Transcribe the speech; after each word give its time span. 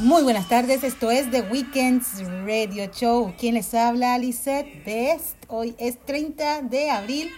Muy 0.00 0.22
buenas 0.22 0.48
tardes, 0.48 0.82
esto 0.82 1.10
es 1.10 1.30
The 1.30 1.42
Weekends 1.42 2.22
Radio 2.46 2.86
Show. 2.86 3.34
¿Quién 3.38 3.52
les 3.52 3.74
habla? 3.74 4.16
Lisette 4.16 4.82
Best. 4.82 5.36
Hoy 5.46 5.76
es 5.78 6.00
30 6.06 6.62
de 6.62 6.90
abril 6.90 7.30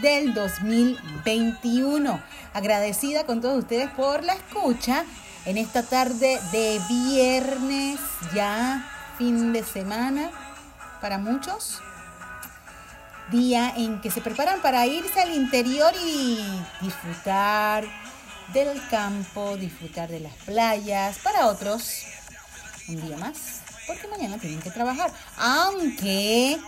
del 0.00 0.32
2021. 0.32 2.22
Agradecida 2.52 3.26
con 3.26 3.40
todos 3.40 3.58
ustedes 3.58 3.90
por 3.90 4.22
la 4.22 4.34
escucha 4.34 5.04
en 5.44 5.58
esta 5.58 5.82
tarde 5.82 6.38
de 6.52 6.80
viernes, 6.88 7.98
ya 8.32 8.88
fin 9.18 9.52
de 9.52 9.64
semana 9.64 10.30
para 11.00 11.18
muchos. 11.18 11.80
Día 13.32 13.74
en 13.76 14.00
que 14.00 14.12
se 14.12 14.20
preparan 14.20 14.62
para 14.62 14.86
irse 14.86 15.20
al 15.20 15.34
interior 15.34 15.92
y 16.06 16.38
disfrutar 16.80 17.84
del 18.52 18.80
campo, 18.88 19.56
disfrutar 19.56 20.08
de 20.08 20.20
las 20.20 20.34
playas. 20.44 21.18
Para 21.18 21.46
otros, 21.46 22.02
un 22.88 23.06
día 23.06 23.16
más, 23.16 23.62
porque 23.86 24.08
mañana 24.08 24.38
tienen 24.38 24.60
que 24.60 24.70
trabajar. 24.70 25.12
Aunque 25.36 26.58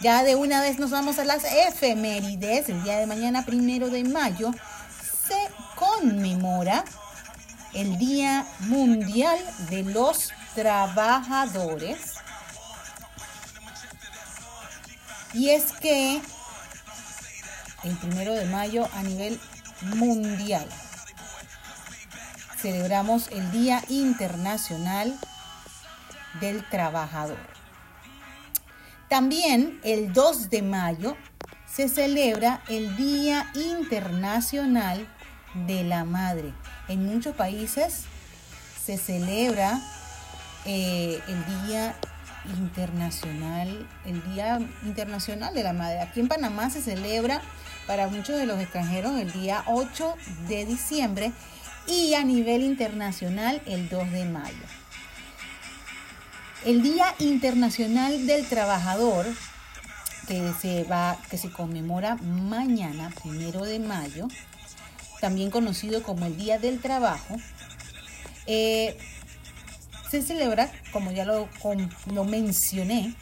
ya 0.00 0.24
de 0.24 0.34
una 0.34 0.60
vez 0.60 0.78
nos 0.78 0.90
vamos 0.90 1.18
a 1.18 1.24
las 1.24 1.44
efemérides. 1.44 2.68
El 2.68 2.82
día 2.82 2.98
de 2.98 3.06
mañana, 3.06 3.44
primero 3.44 3.88
de 3.88 4.04
mayo, 4.04 4.52
se 5.28 5.48
conmemora 5.76 6.84
el 7.72 7.98
Día 7.98 8.44
Mundial 8.60 9.38
de 9.70 9.84
los 9.84 10.32
Trabajadores. 10.54 12.14
Y 15.32 15.50
es 15.50 15.72
que 15.72 16.20
el 17.84 17.96
primero 17.96 18.34
de 18.34 18.44
mayo 18.46 18.88
a 18.94 19.02
nivel 19.02 19.40
mundial 19.82 20.68
celebramos 22.62 23.26
el 23.32 23.50
Día 23.50 23.82
Internacional 23.88 25.18
del 26.40 26.64
Trabajador. 26.68 27.38
También 29.08 29.80
el 29.82 30.12
2 30.12 30.48
de 30.48 30.62
mayo 30.62 31.16
se 31.66 31.88
celebra 31.88 32.62
el 32.68 32.96
Día 32.96 33.50
Internacional 33.54 35.08
de 35.66 35.82
la 35.82 36.04
Madre. 36.04 36.54
En 36.86 37.04
muchos 37.04 37.34
países 37.34 38.04
se 38.80 38.96
celebra 38.96 39.80
eh, 40.64 41.20
el 41.26 41.66
Día 41.66 41.96
Internacional, 42.58 43.88
el 44.06 44.22
Día 44.32 44.60
Internacional 44.84 45.52
de 45.52 45.64
la 45.64 45.72
Madre. 45.72 46.00
Aquí 46.00 46.20
en 46.20 46.28
Panamá 46.28 46.70
se 46.70 46.80
celebra 46.80 47.42
para 47.88 48.06
muchos 48.06 48.36
de 48.36 48.46
los 48.46 48.60
extranjeros 48.60 49.18
el 49.18 49.32
día 49.32 49.64
8 49.66 50.14
de 50.48 50.64
diciembre 50.64 51.32
y 51.86 52.14
a 52.14 52.24
nivel 52.24 52.62
internacional 52.62 53.60
el 53.66 53.88
2 53.88 54.10
de 54.12 54.24
mayo. 54.24 54.64
El 56.64 56.82
Día 56.82 57.14
Internacional 57.18 58.26
del 58.26 58.46
Trabajador, 58.46 59.26
que 60.28 60.52
se, 60.60 60.84
va, 60.84 61.18
que 61.28 61.36
se 61.36 61.50
conmemora 61.50 62.16
mañana, 62.16 63.10
primero 63.22 63.64
de 63.64 63.80
mayo, 63.80 64.28
también 65.20 65.50
conocido 65.50 66.02
como 66.02 66.26
el 66.26 66.36
Día 66.36 66.58
del 66.58 66.80
Trabajo, 66.80 67.36
eh, 68.46 68.96
se 70.08 70.22
celebra, 70.22 70.70
como 70.92 71.10
ya 71.10 71.24
lo, 71.24 71.48
lo 72.12 72.24
mencioné, 72.24 73.14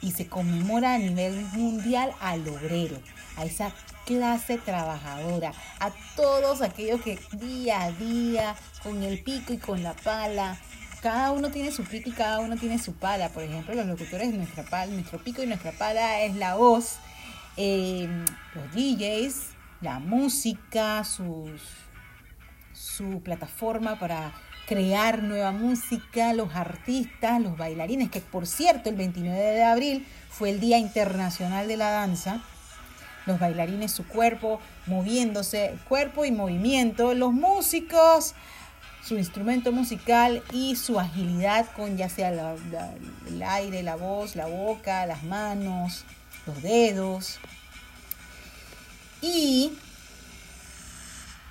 y 0.00 0.12
se 0.12 0.28
conmemora 0.28 0.94
a 0.94 0.98
nivel 0.98 1.34
mundial 1.52 2.12
al 2.20 2.46
obrero, 2.48 3.00
a 3.36 3.44
esa 3.44 3.72
clase 4.06 4.56
trabajadora, 4.56 5.52
a 5.80 5.90
todos 6.14 6.62
aquellos 6.62 7.02
que 7.02 7.18
día 7.32 7.82
a 7.82 7.90
día, 7.90 8.54
con 8.82 9.02
el 9.02 9.22
pico 9.22 9.52
y 9.52 9.58
con 9.58 9.82
la 9.82 9.92
pala, 9.92 10.56
cada 11.02 11.32
uno 11.32 11.50
tiene 11.50 11.72
su 11.72 11.84
pico 11.84 12.08
y 12.08 12.12
cada 12.12 12.40
uno 12.40 12.56
tiene 12.56 12.78
su 12.78 12.94
pala. 12.94 13.28
Por 13.28 13.42
ejemplo, 13.42 13.74
los 13.74 13.86
locutores, 13.86 14.32
nuestra 14.32 14.64
pala, 14.64 14.92
nuestro 14.92 15.18
pico 15.18 15.42
y 15.42 15.46
nuestra 15.46 15.72
pala 15.72 16.22
es 16.22 16.36
la 16.36 16.54
voz, 16.54 16.96
em, 17.56 18.24
los 18.54 18.72
DJs, 18.72 19.50
la 19.82 19.98
música, 19.98 21.04
sus, 21.04 21.60
su 22.72 23.20
plataforma 23.22 23.98
para 23.98 24.32
crear 24.66 25.22
nueva 25.22 25.52
música, 25.52 26.32
los 26.32 26.54
artistas, 26.54 27.40
los 27.40 27.56
bailarines, 27.56 28.10
que 28.10 28.20
por 28.20 28.46
cierto 28.46 28.88
el 28.88 28.96
29 28.96 29.38
de 29.38 29.64
abril 29.64 30.06
fue 30.30 30.50
el 30.50 30.60
Día 30.60 30.78
Internacional 30.78 31.68
de 31.68 31.76
la 31.76 31.90
Danza 31.90 32.42
los 33.26 33.38
bailarines 33.38 33.92
su 33.92 34.06
cuerpo 34.06 34.60
moviéndose, 34.86 35.76
cuerpo 35.88 36.24
y 36.24 36.30
movimiento, 36.30 37.14
los 37.14 37.32
músicos 37.32 38.34
su 39.06 39.16
instrumento 39.16 39.70
musical 39.70 40.42
y 40.50 40.74
su 40.74 40.98
agilidad 40.98 41.66
con 41.76 41.96
ya 41.96 42.08
sea 42.08 42.30
el 42.30 43.42
aire, 43.42 43.84
la 43.84 43.94
voz, 43.94 44.34
la 44.34 44.46
boca, 44.46 45.06
las 45.06 45.22
manos, 45.22 46.04
los 46.44 46.60
dedos. 46.60 47.38
Y 49.22 49.78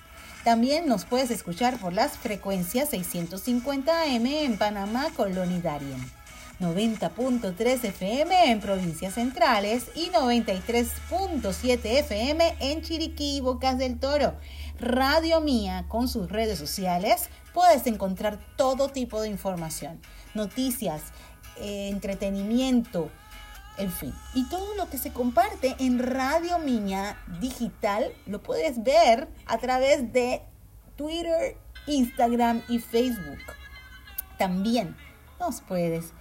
También 0.45 0.89
nos 0.89 1.05
puedes 1.05 1.31
escuchar 1.31 1.79
por 1.79 1.93
las 1.93 2.17
frecuencias 2.17 2.89
650 2.89 4.05
AM 4.05 4.25
en 4.25 4.57
Panamá, 4.57 5.09
Colonia 5.15 5.61
Darien. 5.61 6.18
90.3 6.61 7.85
FM 7.85 8.51
en 8.51 8.61
provincias 8.61 9.15
centrales 9.15 9.91
y 9.95 10.11
93.7 10.11 11.79
FM 11.85 12.57
en 12.59 12.83
Chiriquí 12.83 13.37
y 13.37 13.41
Bocas 13.41 13.79
del 13.79 14.01
Toro. 14.01 14.35
Radio 14.81 15.41
Mía 15.41 15.85
con 15.89 16.09
sus 16.09 16.29
redes 16.29 16.59
sociales 16.59 17.31
puedes 17.55 17.87
encontrar 17.87 18.41
todo 18.57 18.89
tipo 18.89 19.21
de 19.21 19.29
información, 19.29 20.01
noticias, 20.35 21.03
eh, 21.59 21.91
entretenimiento, 21.91 23.09
en 23.77 23.93
fin. 23.93 24.13
Y 24.35 24.49
todo 24.49 24.75
lo 24.75 24.91
que 24.91 24.99
se 24.99 25.13
comparte 25.13 25.77
en 25.79 26.01
Radio 26.01 26.59
Mía 26.59 27.17
Digital 27.41 28.13
lo 28.27 28.43
puedes 28.43 28.83
ver 28.83 29.29
a 29.47 29.59
través 29.59 30.13
de 30.13 30.43
Twitter, 30.97 31.57
Instagram 31.87 32.63
y 32.69 32.81
Facebook. 32.81 33.39
También 34.39 34.97
nos 35.39 35.61
puedes 35.61 36.13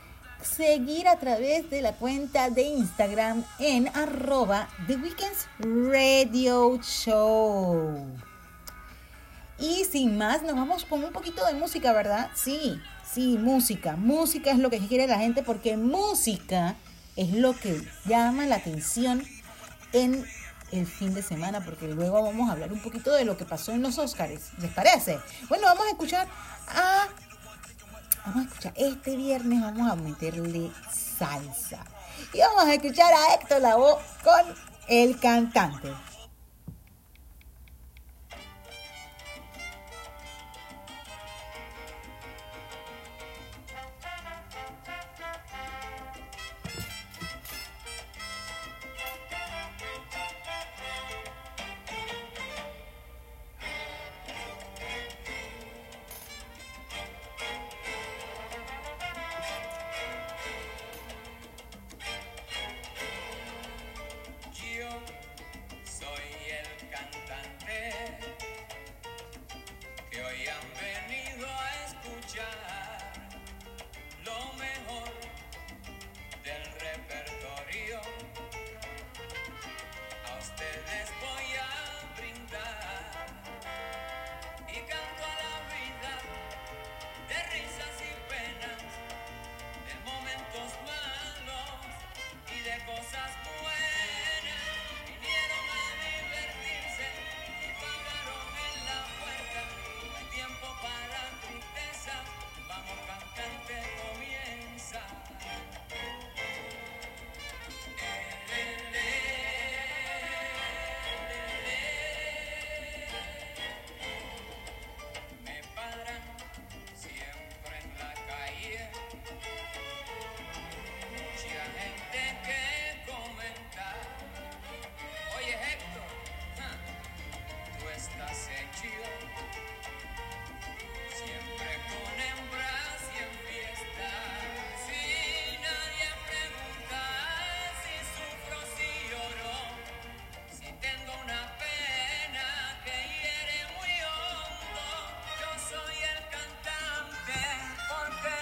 seguir 0.42 1.07
a 1.07 1.19
través 1.19 1.69
de 1.69 1.81
la 1.81 1.94
cuenta 1.94 2.50
de 2.50 2.63
Instagram 2.63 3.44
en 3.60 3.88
arroba 3.89 4.69
The 4.88 4.95
Weekends 4.95 5.48
Radio 5.60 6.80
Show. 6.81 8.06
Y 9.60 9.86
sin 9.86 10.18
más, 10.18 10.44
nos 10.44 10.56
vamos 10.56 10.86
con 10.86 11.04
un 11.04 11.12
poquito 11.12 11.45
de 11.45 11.54
música, 11.54 11.92
¿verdad? 11.92 12.30
Sí, 12.36 12.80
sí, 13.12 13.38
música. 13.38 13.95
Música 13.95 14.51
es 14.51 14.60
lo 14.60 14.69
que 14.69 14.80
quiere 14.80 15.07
la 15.07 15.18
gente 15.18 15.42
porque 15.42 15.78
música 15.78 16.75
es 17.16 17.34
lo 17.34 17.54
que 17.54 17.81
llama 18.06 18.45
la 18.45 18.57
atención 18.57 19.24
en 19.94 20.25
el 20.72 20.86
fin 20.86 21.13
de 21.13 21.24
semana, 21.24 21.63
porque 21.63 21.88
luego 21.88 22.22
vamos 22.22 22.50
a 22.50 22.51
hablar 22.51 22.72
un 22.72 22.81
poquito 22.81 23.12
de 23.13 23.25
lo 23.25 23.38
que 23.38 23.45
pasó 23.45 23.72
en 23.72 23.81
los 23.81 23.98
Oscars. 23.98 24.51
¿Les 24.60 24.72
parece? 24.72 25.19
Bueno, 25.50 25.66
vamos 25.66 25.88
a 25.88 25.89
escuchar 25.89 26.28
a 26.68 27.07
Vamos 28.27 28.44
a 28.44 28.47
escuchar, 28.50 28.74
este 28.75 29.15
viernes 29.15 29.62
vamos 29.62 29.89
a 29.89 29.95
meterle 29.95 30.69
salsa. 30.91 31.79
Y 32.33 32.39
vamos 32.39 32.65
a 32.65 32.74
escuchar 32.74 33.13
a 33.13 33.35
Héctor 33.35 33.62
Lavoe 33.62 34.00
con 34.21 34.53
el 34.89 35.18
cantante. 35.18 35.88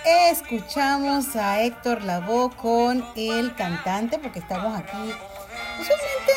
Escuchamos 0.06 1.36
a 1.36 1.62
Héctor 1.62 2.04
Lavoe 2.04 2.56
con 2.56 3.04
el 3.16 3.56
cantante, 3.56 4.19
porque 4.19 4.40
estamos 4.40 4.78
aquí 4.78 4.98
usualmente 5.80 6.34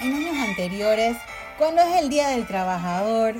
en 0.00 0.14
años 0.14 0.48
anteriores, 0.48 1.16
cuando 1.56 1.82
es 1.82 1.96
el 1.96 2.08
Día 2.08 2.28
del 2.28 2.46
Trabajador. 2.46 3.36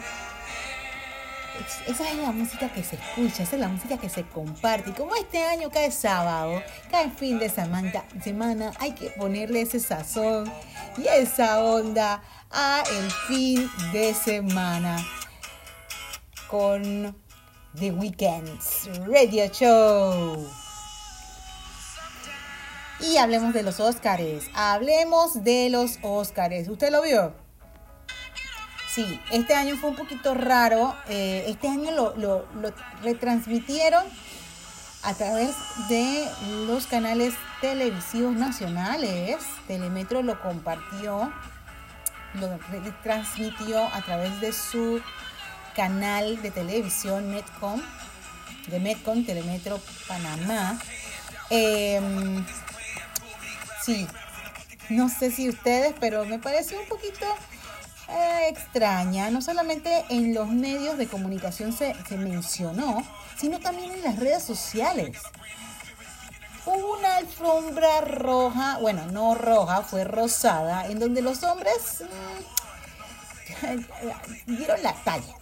Esa 1.86 2.10
es 2.10 2.16
la 2.16 2.32
música 2.32 2.68
que 2.72 2.82
se 2.82 2.96
escucha, 2.96 3.42
esa 3.42 3.56
es 3.56 3.60
la 3.60 3.68
música 3.68 3.98
que 3.98 4.08
se 4.08 4.24
comparte. 4.24 4.90
Y 4.90 4.92
como 4.92 5.14
este 5.14 5.44
año 5.44 5.70
cae 5.70 5.90
sábado, 5.90 6.62
cae 6.90 7.10
fin 7.10 7.38
de 7.38 7.48
semana, 7.48 8.04
semana 8.22 8.72
hay 8.78 8.92
que 8.92 9.10
ponerle 9.10 9.62
ese 9.62 9.80
sazón 9.80 10.52
y 10.96 11.06
esa 11.06 11.60
onda 11.62 12.22
a 12.50 12.82
el 12.98 13.10
fin 13.28 13.70
de 13.92 14.14
semana 14.14 14.96
con 16.48 17.23
The 17.78 17.90
Weekends 17.90 18.88
Radio 19.04 19.48
Show. 19.48 20.48
Y 23.00 23.16
hablemos 23.16 23.52
de 23.52 23.64
los 23.64 23.80
Óscares. 23.80 24.44
Hablemos 24.54 25.42
de 25.42 25.70
los 25.70 25.98
Óscares. 26.02 26.68
¿Usted 26.68 26.92
lo 26.92 27.02
vio? 27.02 27.34
Sí, 28.94 29.20
este 29.32 29.54
año 29.54 29.74
fue 29.74 29.90
un 29.90 29.96
poquito 29.96 30.34
raro. 30.34 30.94
Eh, 31.08 31.46
este 31.48 31.66
año 31.66 31.90
lo, 31.90 32.14
lo, 32.16 32.46
retransmitieron 33.02 34.04
a 35.02 35.14
través 35.14 35.56
de 35.88 36.28
los 36.68 36.86
canales 36.86 37.34
televisivos 37.60 38.36
nacionales. 38.36 39.38
Telemetro 39.66 40.22
lo 40.22 40.40
compartió, 40.40 41.32
lo 42.34 42.58
retransmitió 42.70 43.84
a 43.92 44.00
través 44.02 44.40
de 44.40 44.52
su 44.52 45.02
canal 45.74 46.40
de 46.40 46.50
televisión 46.50 47.30
Metcom, 47.30 47.80
de 48.68 48.80
Metcom, 48.80 49.24
Telemetro 49.24 49.80
Panamá. 50.08 50.78
Em, 51.50 52.44
sí, 53.84 54.06
no 54.88 55.08
sé 55.08 55.30
si 55.30 55.48
ustedes, 55.48 55.94
pero 56.00 56.24
me 56.24 56.38
pareció 56.38 56.80
un 56.80 56.88
poquito 56.88 57.26
eh, 58.08 58.48
extraña. 58.48 59.30
No 59.30 59.42
solamente 59.42 60.04
en 60.08 60.34
los 60.34 60.48
medios 60.48 60.96
de 60.96 61.06
comunicación 61.06 61.72
se, 61.72 61.94
mencionó, 62.16 63.02
sino 63.36 63.60
también 63.60 63.92
en 63.92 64.02
las 64.02 64.18
redes 64.18 64.42
sociales. 64.42 65.18
Hubo 66.66 66.98
una 66.98 67.16
alfombra 67.16 68.00
roja, 68.00 68.78
bueno, 68.80 69.04
no 69.06 69.34
roja, 69.34 69.82
fue 69.82 70.04
rosada, 70.04 70.86
en 70.86 70.98
donde 70.98 71.20
los 71.20 71.42
hombres 71.42 72.02
mm, 73.60 74.46
dieron 74.56 74.82
la 74.82 74.94
talla 74.94 75.34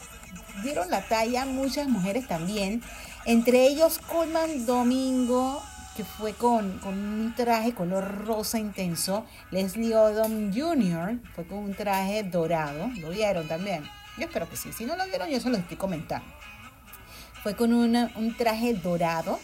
dieron 0.63 0.91
la 0.91 1.03
talla 1.03 1.45
muchas 1.45 1.89
mujeres 1.89 2.27
también, 2.27 2.83
entre 3.25 3.67
ellos 3.67 3.99
Coleman 3.99 4.67
Domingo, 4.67 5.63
que 5.97 6.05
fue 6.05 6.33
con, 6.35 6.81
un 6.85 7.35
traje 7.37 7.75
color 7.75 8.27
rosa 8.27 8.59
intenso, 8.59 9.27
Leslie 9.51 9.95
Odom 9.95 10.53
Jr. 10.53 11.19
fue 11.35 11.45
con 11.45 11.59
un 11.59 11.75
traje 11.75 12.23
dorado, 12.23 12.89
lo 13.01 13.11
vieron 13.11 13.47
también, 13.49 13.85
yo 14.19 14.25
espero 14.25 14.49
que 14.49 14.57
sí, 14.57 14.73
si 14.73 14.85
no 14.85 14.97
lo 14.97 15.05
vieron 15.07 15.29
yo 15.29 15.41
se 15.41 15.51
lo 15.51 15.57
estoy 15.57 15.77
comentando, 15.77 16.27
fue 17.43 17.55
con 17.57 17.73
un 17.73 18.37
traje 18.37 18.75
dorado 18.75 19.39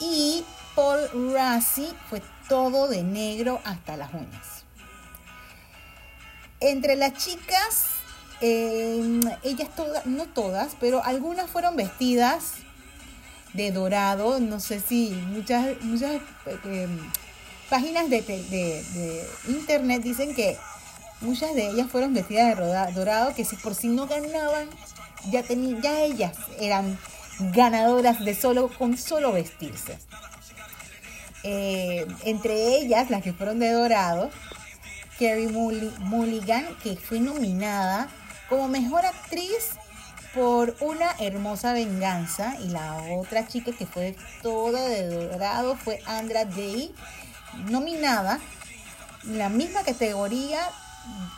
y 0.00 0.44
Paul 0.74 1.32
Rassi 1.32 1.92
fue 2.08 2.22
todo 2.48 2.88
de 2.88 3.02
negro 3.02 3.60
hasta 3.64 3.96
las 3.96 4.12
uñas. 4.12 4.64
Entre 6.58 6.96
las 6.96 7.14
chicas 7.14 7.86
Em, 8.40 9.20
ellas 9.42 9.68
todas, 9.76 10.06
no 10.06 10.24
todas, 10.26 10.74
pero 10.80 11.04
algunas 11.04 11.50
fueron 11.50 11.76
vestidas 11.76 12.54
de 13.52 13.70
dorado. 13.70 14.40
No 14.40 14.60
sé 14.60 14.80
si 14.80 15.10
muchas, 15.10 15.80
muchas 15.82 16.22
em, 16.64 16.98
páginas 17.68 18.08
de, 18.08 19.26
internet 19.48 20.02
dicen 20.02 20.34
que 20.34 20.56
muchas 21.20 21.54
de 21.54 21.68
ellas 21.68 21.90
fueron 21.90 22.14
vestidas 22.14 22.56
de 22.56 22.92
dorado, 22.94 23.34
que 23.34 23.44
si 23.44 23.56
por 23.56 23.74
si 23.74 23.88
no 23.88 24.06
ganaban, 24.06 24.68
ya, 25.30 25.42
ya 25.42 26.00
ellas 26.00 26.36
eran 26.58 26.98
ganadoras 27.52 28.24
de 28.24 28.34
solo, 28.34 28.68
con 28.68 28.96
solo 28.96 29.32
vestirse. 29.32 29.98
Eh, 31.42 32.06
entre 32.24 32.76
ellas, 32.78 33.10
las 33.10 33.22
que 33.22 33.34
fueron 33.34 33.58
de 33.58 33.70
dorado, 33.70 34.30
Kerry 35.18 35.48
Mulligan, 35.48 36.66
que 36.82 36.96
fue 36.96 37.20
nominada 37.20 38.08
como 38.50 38.68
mejor 38.68 39.06
actriz 39.06 39.78
por 40.34 40.76
Una 40.80 41.10
hermosa 41.18 41.72
venganza 41.72 42.56
y 42.60 42.68
la 42.68 42.96
otra 43.16 43.46
chica 43.48 43.72
que 43.72 43.86
fue 43.86 44.14
toda 44.42 44.88
de 44.88 45.08
dorado 45.08 45.76
fue 45.76 46.00
Andra 46.06 46.44
Day, 46.44 46.94
nominada 47.68 48.38
en 49.24 49.38
la 49.38 49.48
misma 49.48 49.82
categoría 49.82 50.60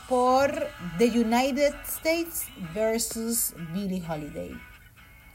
por 0.09 0.69
The 0.99 1.07
United 1.07 1.75
States 1.87 2.45
versus 2.75 3.55
Billie 3.73 4.03
Holiday. 4.07 4.53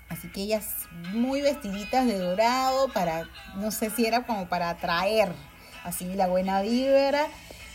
Así 0.10 0.29
que 0.29 0.41
ellas 0.41 0.67
muy 1.13 1.41
vestiditas 1.41 2.05
de 2.05 2.19
dorado 2.19 2.89
para, 2.93 3.27
no 3.55 3.72
sé 3.72 3.89
si 3.89 4.05
era 4.05 4.25
como 4.25 4.48
para 4.48 4.69
atraer 4.69 5.31
así 5.84 6.05
la 6.13 6.27
buena 6.27 6.62
vibra, 6.62 7.27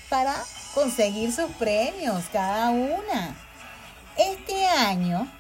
para 0.09 0.35
conseguir 0.75 1.33
sus 1.33 1.51
premios 1.53 2.25
cada 2.33 2.71
una. 2.71 3.37
Este 4.17 4.67
año, 4.67 5.31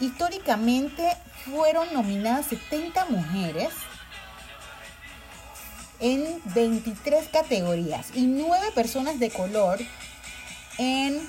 históricamente, 0.00 1.16
fueron 1.44 1.92
nominadas 1.92 2.46
70 2.46 3.06
mujeres 3.06 3.70
en 6.00 6.42
23 6.54 7.28
categorías 7.28 8.08
y 8.14 8.26
9 8.26 8.72
personas 8.74 9.18
de 9.18 9.30
color 9.30 9.78
en, 10.78 11.26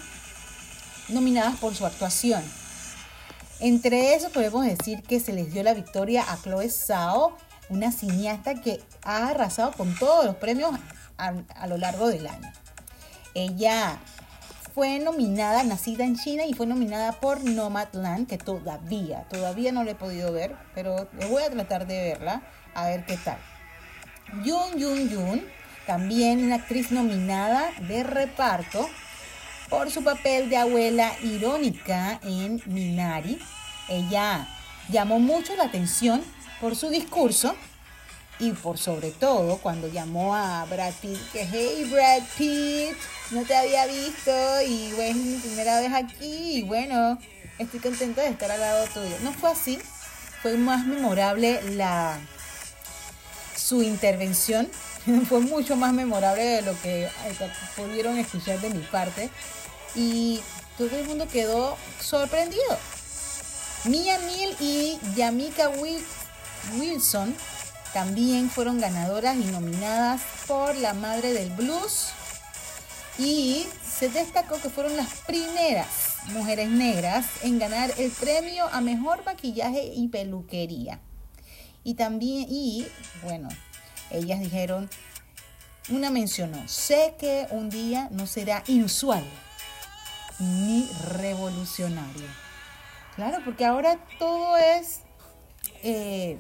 nominadas 1.10 1.58
por 1.58 1.75
su 1.75 1.86
actuación. 1.86 2.44
Entre 3.62 4.15
eso 4.15 4.30
podemos 4.32 4.65
decir 4.65 5.01
que 5.04 5.22
se 5.22 5.32
les 5.32 5.54
dio 5.54 5.63
la 5.63 5.74
victoria 5.74 6.25
a 6.30 6.38
Chloe 6.38 6.70
Zhao, 6.70 7.38
una 7.70 7.92
cineasta 7.92 8.56
que 8.56 8.82
ha 9.04 9.30
arrasado 9.30 9.72
con 9.72 9.96
todos 9.96 10.25
los 10.25 10.36
premios 10.36 10.72
a, 11.18 11.34
a 11.56 11.68
lo 11.68 11.77
largo 11.77 12.10
del 12.10 12.27
año. 12.27 12.51
Ella 13.34 14.00
fue 14.75 15.00
nominada, 15.00 15.63
nacida 15.63 16.03
en 16.03 16.17
China 16.17 16.44
y 16.46 16.53
fue 16.53 16.67
nominada 16.67 17.13
por 17.13 17.46
Nomadland, 17.46 18.27
que 18.27 18.38
todavía, 18.38 19.25
todavía 19.29 19.72
no 19.72 19.86
la 19.86 19.91
he 19.91 19.96
podido 19.96 20.34
ver, 20.34 20.53
pero 20.74 21.08
voy 21.29 21.44
a 21.44 21.50
tratar 21.50 21.88
de 21.88 22.03
verla, 22.03 22.41
a 22.74 22.88
ver 22.88 23.05
qué 23.05 23.15
tal. 23.15 23.38
Yoon 24.44 24.77
Yoon 24.77 25.10
Yoon, 25.10 25.46
también 25.88 26.44
una 26.44 26.55
actriz 26.55 26.91
nominada 26.91 27.72
de 27.88 28.03
reparto 28.03 28.89
por 29.70 29.89
su 29.91 30.03
papel 30.03 30.50
de 30.50 30.58
abuela 30.58 31.13
irónica 31.24 32.20
en 32.22 32.62
Minari. 32.65 33.39
Ella 33.88 34.46
llamó 34.89 35.20
mucho 35.20 35.55
la 35.55 35.63
atención 35.63 36.22
por 36.60 36.75
su 36.75 36.89
discurso 36.89 37.55
y 38.39 38.51
por 38.51 38.77
sobre 38.77 39.12
todo 39.12 39.58
cuando 39.58 39.88
llamó 39.88 40.36
a 40.36 40.65
Brad 40.65 40.94
Pitt, 41.01 41.20
que 41.32 41.48
hey 41.50 41.89
Brad 41.92 42.22
Pitt, 42.38 42.98
no 43.32 43.44
te 43.44 43.56
había 43.56 43.86
visto 43.86 44.32
y 44.62 44.94
es 45.00 45.15
mi 45.15 45.38
primera 45.38 45.80
vez 45.80 45.94
aquí 45.94 46.58
y 46.58 46.63
bueno, 46.63 47.18
estoy 47.60 47.80
contenta 47.80 48.22
de 48.22 48.30
estar 48.30 48.51
al 48.51 48.60
lado 48.60 48.86
tuyo. 48.94 49.15
No 49.24 49.32
fue 49.32 49.51
así, 49.51 49.80
fue 50.42 50.58
más 50.58 50.86
memorable 50.86 51.62
la 51.75 52.20
su 53.56 53.82
intervención, 53.82 54.70
fue 55.30 55.39
mucho 55.39 55.75
más 55.75 55.94
memorable 55.94 56.44
de 56.44 56.62
lo 56.62 56.80
que 56.82 57.10
pudieron 57.75 58.18
escuchar 58.18 58.60
de 58.60 58.70
mi 58.70 58.82
parte 58.82 59.30
y 59.96 60.42
todo 60.77 60.89
el 60.98 61.06
mundo 61.06 61.27
quedó 61.27 61.77
sorprendido. 62.01 62.77
Mia 63.86 64.18
Neal 64.18 64.56
y 64.60 65.00
Yamika 65.15 65.70
Wilson 66.77 67.36
también 67.96 68.50
fueron 68.50 68.82
ganadoras 68.82 69.38
y 69.38 69.46
nominadas 69.46 70.22
por 70.48 70.75
La 70.75 70.94
Madre 70.94 71.32
del 71.32 71.50
Blues. 71.52 72.10
Y 73.18 73.66
se 73.90 74.10
destacó 74.10 74.60
que 74.60 74.70
fueron 74.70 74.98
las 74.98 75.22
primeras 75.22 75.88
mujeres 76.34 76.68
negras 76.70 77.25
en 77.42 77.58
ganar 77.58 77.94
el 77.98 78.12
premio 78.12 78.66
a 78.74 78.82
mejor 78.82 79.24
maquillaje 79.24 79.94
y 79.96 80.10
peluquería. 80.10 81.00
Y 81.86 81.94
también, 81.94 82.48
y 82.50 82.86
bueno, 83.24 83.48
ellas 84.12 84.42
dijeron, 84.42 84.90
una 85.88 86.12
mencionó, 86.12 86.68
sé 86.68 87.16
que 87.18 87.48
un 87.52 87.70
día 87.70 88.10
no 88.12 88.28
será 88.28 88.62
inusual 88.68 89.24
ni 90.40 90.90
revolucionario. 91.12 92.28
Claro, 93.16 93.38
porque 93.46 93.64
ahora 93.64 93.98
todo 94.20 94.58
es 94.58 95.00
eh, 95.82 96.38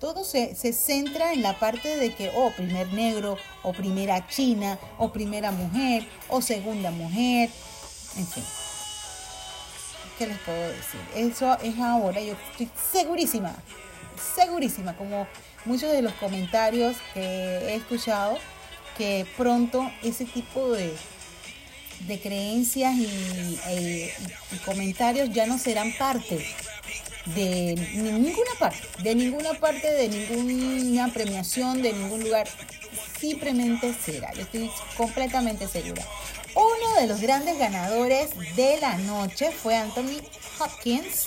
todo 0.00 0.24
se, 0.24 0.54
centra 0.72 1.32
en 1.32 1.42
la 1.42 1.58
parte 1.58 1.96
de 1.96 2.14
que, 2.14 2.30
oh, 2.34 2.50
primer 2.52 2.92
negro, 2.92 3.36
o 3.62 3.72
primera 3.72 4.26
china, 4.28 4.78
o 4.98 5.12
primera 5.12 5.50
mujer, 5.50 6.06
o 6.28 6.40
segunda 6.40 6.90
mujer, 6.90 7.50
en 8.16 8.26
fin. 8.26 8.44
¿Qué 10.18 10.26
les 10.26 10.38
puedo 10.38 10.68
decir? 10.68 11.00
Eso 11.14 11.56
es 11.62 11.78
ahora, 11.78 12.20
yo 12.20 12.34
estoy 12.50 12.68
segurísima 12.92 13.54
segurísima, 14.18 14.96
como 14.96 15.26
muchos 15.64 15.92
de 15.92 16.02
los 16.02 16.12
comentarios 16.14 16.96
que 17.14 17.20
he 17.20 17.74
escuchado, 17.74 18.38
que 18.96 19.26
pronto 19.36 19.90
ese 20.02 20.24
tipo 20.24 20.72
de, 20.72 20.94
de 22.00 22.20
creencias 22.20 22.94
y, 22.96 24.10
comentarios 24.64 25.30
ya 25.32 25.46
no 25.46 25.58
serán 25.58 25.92
parte 25.98 26.44
de 27.34 27.74
ninguna 27.94 28.50
parte, 28.58 28.80
de 29.02 29.14
ninguna 29.14 29.54
parte, 29.54 29.92
de 29.92 30.08
ninguna 30.08 31.08
premiación, 31.12 31.82
de 31.82 31.92
ningún 31.92 32.24
lugar. 32.24 32.48
Simplemente 33.18 33.94
será, 33.94 34.32
yo 34.34 34.42
estoy 34.42 34.70
completamente 34.96 35.66
segura. 35.66 36.04
Uno 36.54 37.00
de 37.00 37.06
los 37.06 37.20
grandes 37.20 37.58
ganadores 37.58 38.30
de 38.56 38.78
la 38.80 38.96
noche 38.98 39.50
fue 39.50 39.76
Anthony 39.76 40.22
Hopkins, 40.58 41.26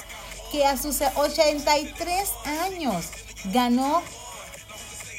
que 0.52 0.66
a 0.66 0.78
sus 0.78 1.02
83 1.16 2.30
años 2.66 3.06
ganó 3.46 4.02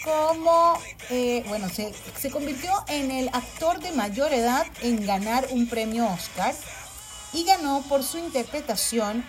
como, 0.04 0.78
eh, 1.10 1.44
bueno, 1.46 1.68
se, 1.68 1.94
se 2.18 2.30
convirtió 2.30 2.72
en 2.88 3.10
el 3.10 3.28
actor 3.28 3.80
de 3.80 3.92
mayor 3.92 4.32
edad 4.32 4.66
en 4.82 5.06
ganar 5.06 5.46
un 5.50 5.68
premio 5.68 6.06
Oscar 6.06 6.54
y 7.32 7.44
ganó 7.44 7.82
por 7.88 8.02
su 8.02 8.18
interpretación 8.18 9.24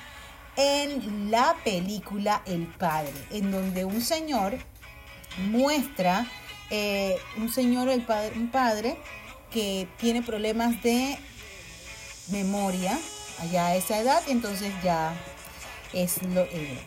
en 0.55 1.31
la 1.31 1.55
película 1.63 2.41
El 2.45 2.67
Padre, 2.67 3.13
en 3.31 3.51
donde 3.51 3.85
un 3.85 4.01
señor 4.01 4.57
muestra, 5.37 6.27
eh, 6.69 7.17
un 7.37 7.51
señor, 7.51 7.89
el 7.89 8.01
padre, 8.01 8.33
un 8.35 8.49
padre 8.49 8.97
que 9.51 9.87
tiene 9.97 10.21
problemas 10.21 10.81
de 10.83 11.17
memoria 12.29 12.97
allá 13.39 13.67
a 13.67 13.75
esa 13.75 13.99
edad, 13.99 14.21
entonces 14.27 14.71
ya 14.83 15.13
es 15.91 16.21
lo, 16.23 16.41
eh, 16.41 16.83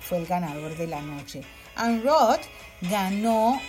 fue 0.00 0.18
el 0.18 0.26
ganador 0.26 0.76
de 0.76 0.86
la 0.86 1.00
noche. 1.00 1.42
Anne 1.76 2.02
Roth 2.02 2.42
ganó 2.82 3.60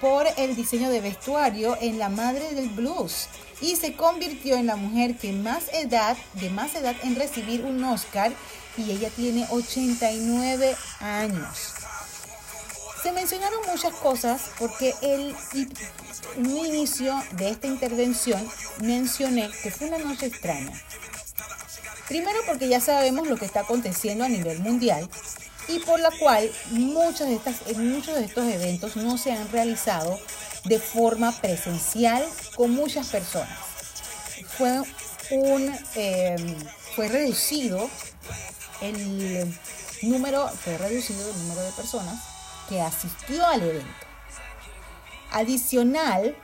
por 0.00 0.26
el 0.36 0.56
diseño 0.56 0.90
de 0.90 1.00
vestuario 1.00 1.76
en 1.80 1.98
La 1.98 2.08
Madre 2.08 2.52
del 2.54 2.68
Blues 2.68 3.28
y 3.60 3.76
se 3.76 3.94
convirtió 3.94 4.56
en 4.56 4.66
la 4.66 4.76
mujer 4.76 5.16
que 5.16 5.32
más 5.32 5.64
edad, 5.72 6.16
de 6.34 6.50
más 6.50 6.74
edad 6.74 6.96
en 7.02 7.16
recibir 7.16 7.64
un 7.64 7.82
Oscar 7.84 8.32
y 8.76 8.90
ella 8.90 9.10
tiene 9.10 9.46
89 9.50 10.76
años. 11.00 11.74
Se 13.02 13.12
mencionaron 13.12 13.60
muchas 13.70 13.94
cosas 13.94 14.50
porque 14.58 14.94
el, 15.02 15.36
un 16.38 16.56
inicio 16.56 17.14
de 17.32 17.50
esta 17.50 17.66
intervención 17.66 18.48
mencioné 18.80 19.50
que 19.62 19.70
fue 19.70 19.88
una 19.88 19.98
noche 19.98 20.26
extraña. 20.26 20.72
Primero 22.08 22.38
porque 22.46 22.68
ya 22.68 22.80
sabemos 22.80 23.28
lo 23.28 23.36
que 23.36 23.44
está 23.44 23.60
aconteciendo 23.60 24.24
a 24.24 24.28
nivel 24.28 24.58
mundial 24.60 25.08
y 25.68 25.78
por 25.80 26.00
la 26.00 26.10
cual 26.18 26.50
muchos 26.70 27.28
de 27.28 27.34
estos 27.34 28.44
eventos 28.44 28.96
no 28.96 29.16
se 29.16 29.32
han 29.32 29.50
realizado 29.50 30.18
de 30.64 30.78
forma 30.78 31.32
presencial 31.32 32.24
con 32.56 32.70
muchas 32.70 33.08
personas. 33.08 33.58
Fue, 34.56 34.82
un, 35.30 35.74
em, 35.94 36.56
fue 36.94 37.08
reducido 37.08 37.88
el 38.80 39.54
número, 40.02 40.48
fue 40.48 40.76
reducido 40.78 41.30
el 41.30 41.38
número 41.38 41.62
de 41.62 41.72
personas 41.72 42.20
que 42.68 42.80
asistió 42.80 43.46
al 43.46 43.62
evento. 43.62 44.06
Adicional, 45.30 46.36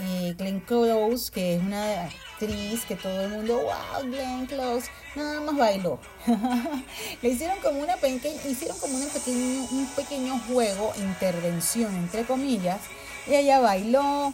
eh, 0.00 0.34
Glenn 0.38 0.60
Close, 0.60 1.30
que 1.30 1.56
es 1.56 1.62
una 1.62 2.04
actriz 2.04 2.84
que 2.86 2.96
todo 2.96 3.22
el 3.22 3.28
mundo, 3.30 3.58
wow, 3.58 4.02
Glenn 4.04 4.46
Close, 4.46 4.88
nada 5.14 5.40
más 5.40 5.56
bailó. 5.56 5.98
Le 7.22 7.28
hicieron 7.28 7.58
como 7.60 7.80
una 7.80 7.96
pequeña, 7.96 8.40
hicieron 8.48 8.78
como 8.78 8.96
una 8.96 9.06
pequeño, 9.06 9.66
un 9.70 9.86
pequeño 9.96 10.38
juego, 10.48 10.92
intervención 10.96 11.94
entre 11.96 12.24
comillas, 12.24 12.80
y 13.26 13.34
ella 13.34 13.60
bailó. 13.60 14.32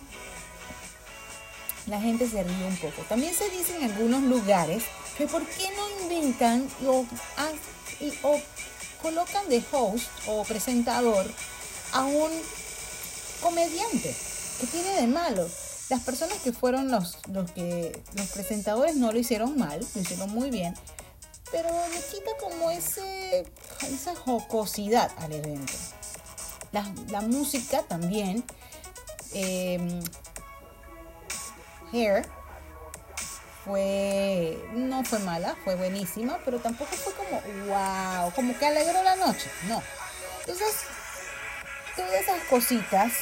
La 1.87 2.01
gente 2.01 2.29
se 2.29 2.43
rió 2.43 2.67
un 2.67 2.77
poco. 2.77 3.03
También 3.09 3.35
se 3.35 3.49
dice 3.51 3.77
en 3.77 3.85
algunos 3.85 4.23
lugares 4.23 4.85
que 5.17 5.27
por 5.27 5.45
qué 5.47 5.71
no 5.77 6.03
inventan 6.03 6.69
o, 6.87 7.07
o 8.23 8.41
colocan 9.03 9.49
de 9.49 9.63
host 9.73 10.07
o 10.27 10.45
presentador 10.45 11.27
a 11.93 12.05
un 12.05 12.31
comediante. 13.43 14.15
¿Qué 14.61 14.67
tiene 14.67 15.01
de 15.01 15.07
malo? 15.07 15.49
Las 15.89 16.03
personas 16.03 16.39
que 16.41 16.53
fueron 16.53 16.91
los, 16.91 17.17
los, 17.33 17.51
que, 17.53 17.99
los 18.15 18.27
presentadores 18.29 18.97
no 18.97 19.11
lo 19.11 19.19
hicieron 19.19 19.57
mal, 19.57 19.81
lo 19.95 20.01
hicieron 20.01 20.31
muy 20.31 20.51
bien, 20.51 20.75
pero 21.51 21.69
le 21.95 22.01
quita 22.01 22.31
como 22.39 22.71
ese, 22.71 23.47
esa 23.91 24.15
jocosidad 24.15 25.11
al 25.19 25.33
evento. 25.33 25.73
La, 26.73 27.21
música 27.23 27.83
también. 27.83 28.45
Eh, 29.33 30.01
Hair 31.93 32.27
fue, 33.65 34.59
no 34.73 35.05
fue 35.05 35.19
mala, 35.21 35.57
fue 35.65 35.75
buenísima, 35.75 36.39
pero 36.45 36.59
tampoco 36.59 36.91
fue 36.97 37.13
como, 37.15 37.41
wow, 37.67 38.33
como 38.33 38.59
que 38.59 38.67
alegró 38.67 39.03
la 39.03 39.17
noche, 39.17 39.51
no. 39.69 39.83
Entonces, 40.41 40.85
todas 41.95 42.13
esas 42.13 42.43
cositas 42.45 43.13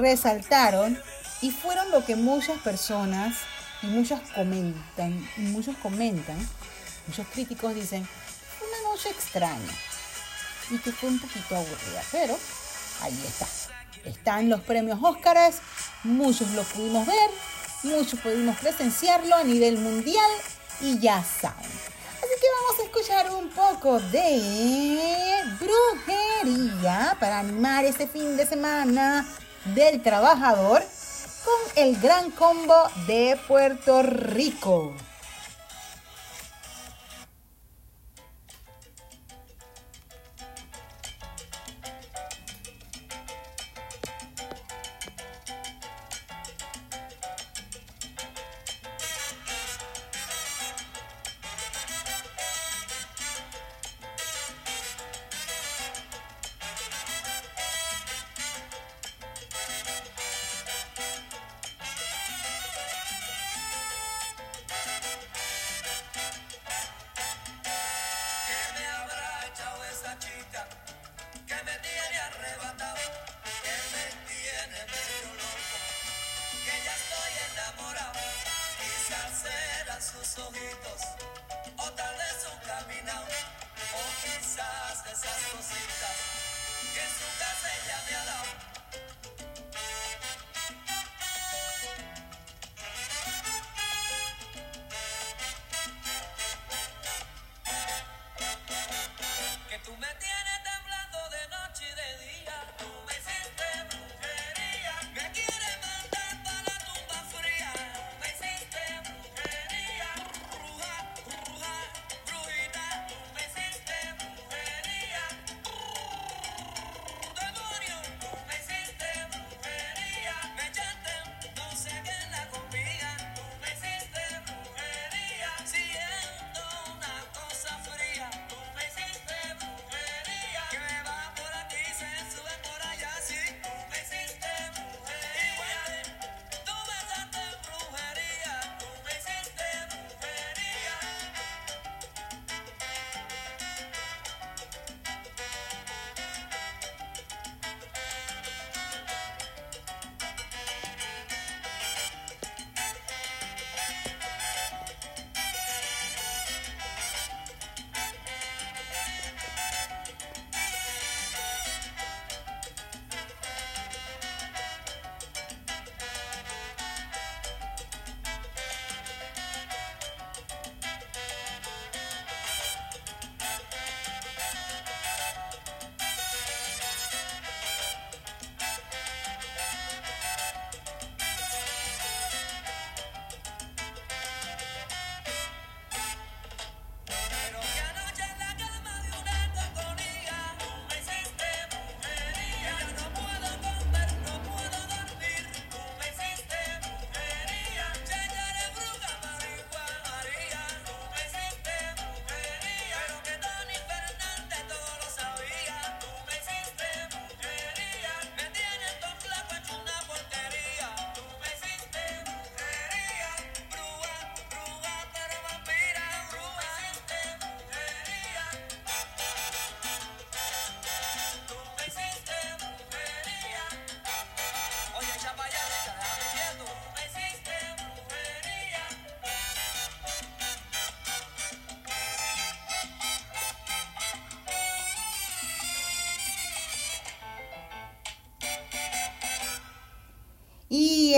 resaltaron 0.00 1.00
y 1.40 1.50
fueron 1.50 1.90
lo 1.90 2.04
que 2.04 2.16
muchas 2.16 2.58
personas 2.58 3.36
y 3.82 3.86
muchas 3.86 4.20
comentan, 4.34 5.28
y 5.36 5.40
muchos 5.40 5.76
comentan, 5.78 6.36
muchos 7.06 7.26
críticos 7.28 7.74
dicen, 7.74 8.06
una 8.60 8.90
noche 8.90 9.10
extraña 9.10 9.72
y 10.70 10.78
que 10.78 10.92
fue 10.92 11.08
un 11.08 11.20
poquito 11.20 11.56
aburrida, 11.56 12.02
pero 12.10 12.38
ahí 13.02 13.24
está. 13.26 13.75
Están 14.06 14.48
los 14.48 14.60
premios 14.60 14.98
Óscares, 15.02 15.56
muchos 16.04 16.50
lo 16.52 16.62
pudimos 16.62 17.06
ver, 17.06 17.30
muchos 17.82 18.18
pudimos 18.20 18.56
presenciarlo 18.58 19.34
a 19.34 19.44
nivel 19.44 19.78
mundial 19.78 20.30
y 20.80 20.98
ya 20.98 21.22
saben. 21.22 21.64
Así 21.64 22.34
que 22.40 22.46
vamos 22.60 22.80
a 22.80 22.82
escuchar 22.84 23.34
un 23.34 23.50
poco 23.50 24.00
de 24.00 25.42
brujería 25.60 27.16
para 27.20 27.40
animar 27.40 27.84
este 27.84 28.06
fin 28.06 28.36
de 28.36 28.46
semana 28.46 29.26
del 29.74 30.00
trabajador 30.02 30.82
con 31.44 31.84
el 31.84 32.00
gran 32.00 32.30
combo 32.30 32.88
de 33.06 33.38
Puerto 33.46 34.02
Rico. 34.02 34.94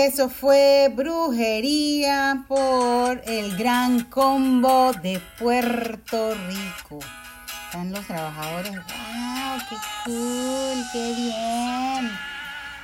Eso 0.05 0.29
fue 0.29 0.89
brujería 0.95 2.45
por 2.47 3.21
el 3.25 3.57
gran 3.57 4.05
combo 4.05 4.93
de 4.93 5.19
Puerto 5.37 6.33
Rico. 6.47 6.99
Están 7.65 7.91
los 7.91 8.05
trabajadores. 8.05 8.71
¡Wow! 8.71 9.59
¡Qué 9.69 9.75
cool! 10.05 10.85
¡Qué 10.93 11.13
bien! 11.15 12.09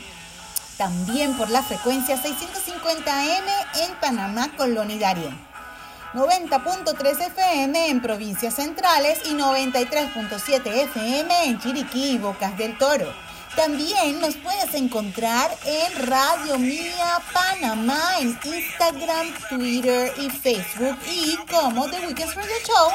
También 0.77 1.37
por 1.37 1.49
la 1.51 1.63
frecuencia 1.63 2.17
650M 2.17 3.45
en 3.85 3.95
Panamá, 4.01 4.51
Colonia 4.57 4.99
Darien. 4.99 5.52
90.3 6.15 7.27
FM 7.29 7.89
en 7.89 8.03
provincias 8.03 8.55
centrales 8.55 9.21
y 9.25 9.35
93.7 9.35 10.67
FM 10.67 11.45
en 11.45 11.59
Chiriquí, 11.59 12.19
Bocas 12.19 12.57
del 12.59 12.77
Toro. 12.77 13.13
También 13.57 14.21
nos 14.21 14.37
puedes 14.37 14.75
encontrar 14.75 15.51
en 15.65 16.07
Radio 16.07 16.59
Mía 16.59 17.19
Panamá 17.33 18.19
en 18.21 18.39
Instagram, 18.45 19.29
Twitter 19.49 20.13
y 20.19 20.31
Facebook 20.31 20.99
y 21.11 21.37
como 21.51 21.89
The 21.89 22.01
Weekends 22.07 22.35
Radio 22.35 22.57
Show 22.67 22.93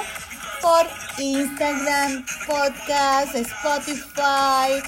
por 0.62 0.88
Instagram, 1.19 2.25
podcast, 2.45 3.36
Spotify, 3.36 4.82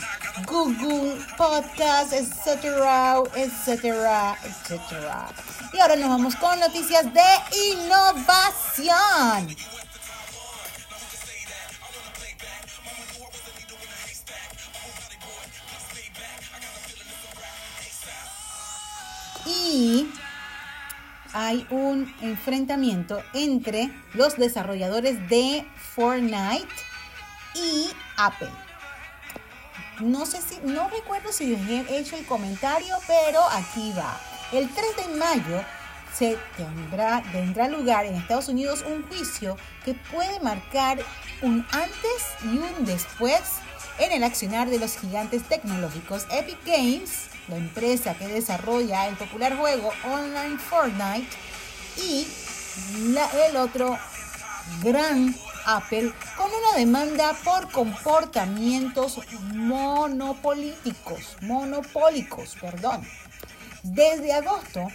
Google 0.46 1.18
Podcast, 1.38 2.14
etcétera, 2.14 3.24
etcétera, 3.36 4.38
etcétera. 4.44 5.28
Y 5.74 5.80
ahora 5.80 5.96
nos 5.96 6.10
vamos 6.10 6.36
con 6.36 6.60
noticias 6.60 7.06
de 7.14 7.22
innovación. 7.72 9.56
y 19.50 20.08
hay 21.34 21.66
un 21.70 22.14
enfrentamiento 22.22 23.22
entre 23.34 23.90
los 24.14 24.38
desarrolladores 24.38 25.28
de 25.30 25.66
Fortnite 25.96 26.68
y 27.56 27.90
Apple. 28.18 28.69
No 30.00 30.26
sé 30.26 30.40
si, 30.42 30.60
no 30.64 30.90
recuerdo 30.90 31.32
si 31.32 31.54
he 31.54 31.98
hecho 31.98 32.16
el 32.16 32.26
comentario, 32.26 32.96
pero 33.08 33.42
aquí 33.52 33.94
va. 33.98 34.20
El 34.52 34.70
3 34.70 34.96
de 34.96 35.18
mayo 35.18 35.64
se 36.18 36.38
tendrá, 36.58 37.22
tendrá 37.32 37.68
lugar 37.68 38.06
en 38.06 38.16
Estados 38.16 38.48
Unidos 38.48 38.84
un 38.88 39.08
juicio 39.08 39.58
que 39.86 39.94
puede 39.94 40.40
marcar 40.40 41.00
un 41.42 41.66
antes 41.72 42.24
y 42.44 42.58
un 42.58 42.86
después 42.86 43.42
en 44.00 44.12
el 44.12 44.24
accionar 44.24 44.70
de 44.70 44.80
los 44.80 44.98
gigantes 44.98 45.44
tecnológicos 45.44 46.26
Epic 46.32 46.58
Games 46.66 47.30
la 47.50 47.58
empresa 47.58 48.14
que 48.14 48.28
desarrolla 48.28 49.08
el 49.08 49.16
popular 49.16 49.58
juego 49.58 49.92
online 50.06 50.58
Fortnite, 50.58 51.28
y 51.98 52.28
el 53.48 53.58
otro 53.58 53.98
gran 54.82 55.36
Apple 55.78 56.12
con 56.38 56.48
una 56.48 56.78
demanda 56.78 57.36
por 57.44 57.72
comportamientos 57.72 59.20
monopolíticos, 59.54 61.38
monopólicos, 61.42 62.56
perdón. 62.60 63.08
Desde 63.84 64.34
agosto, 64.34 64.88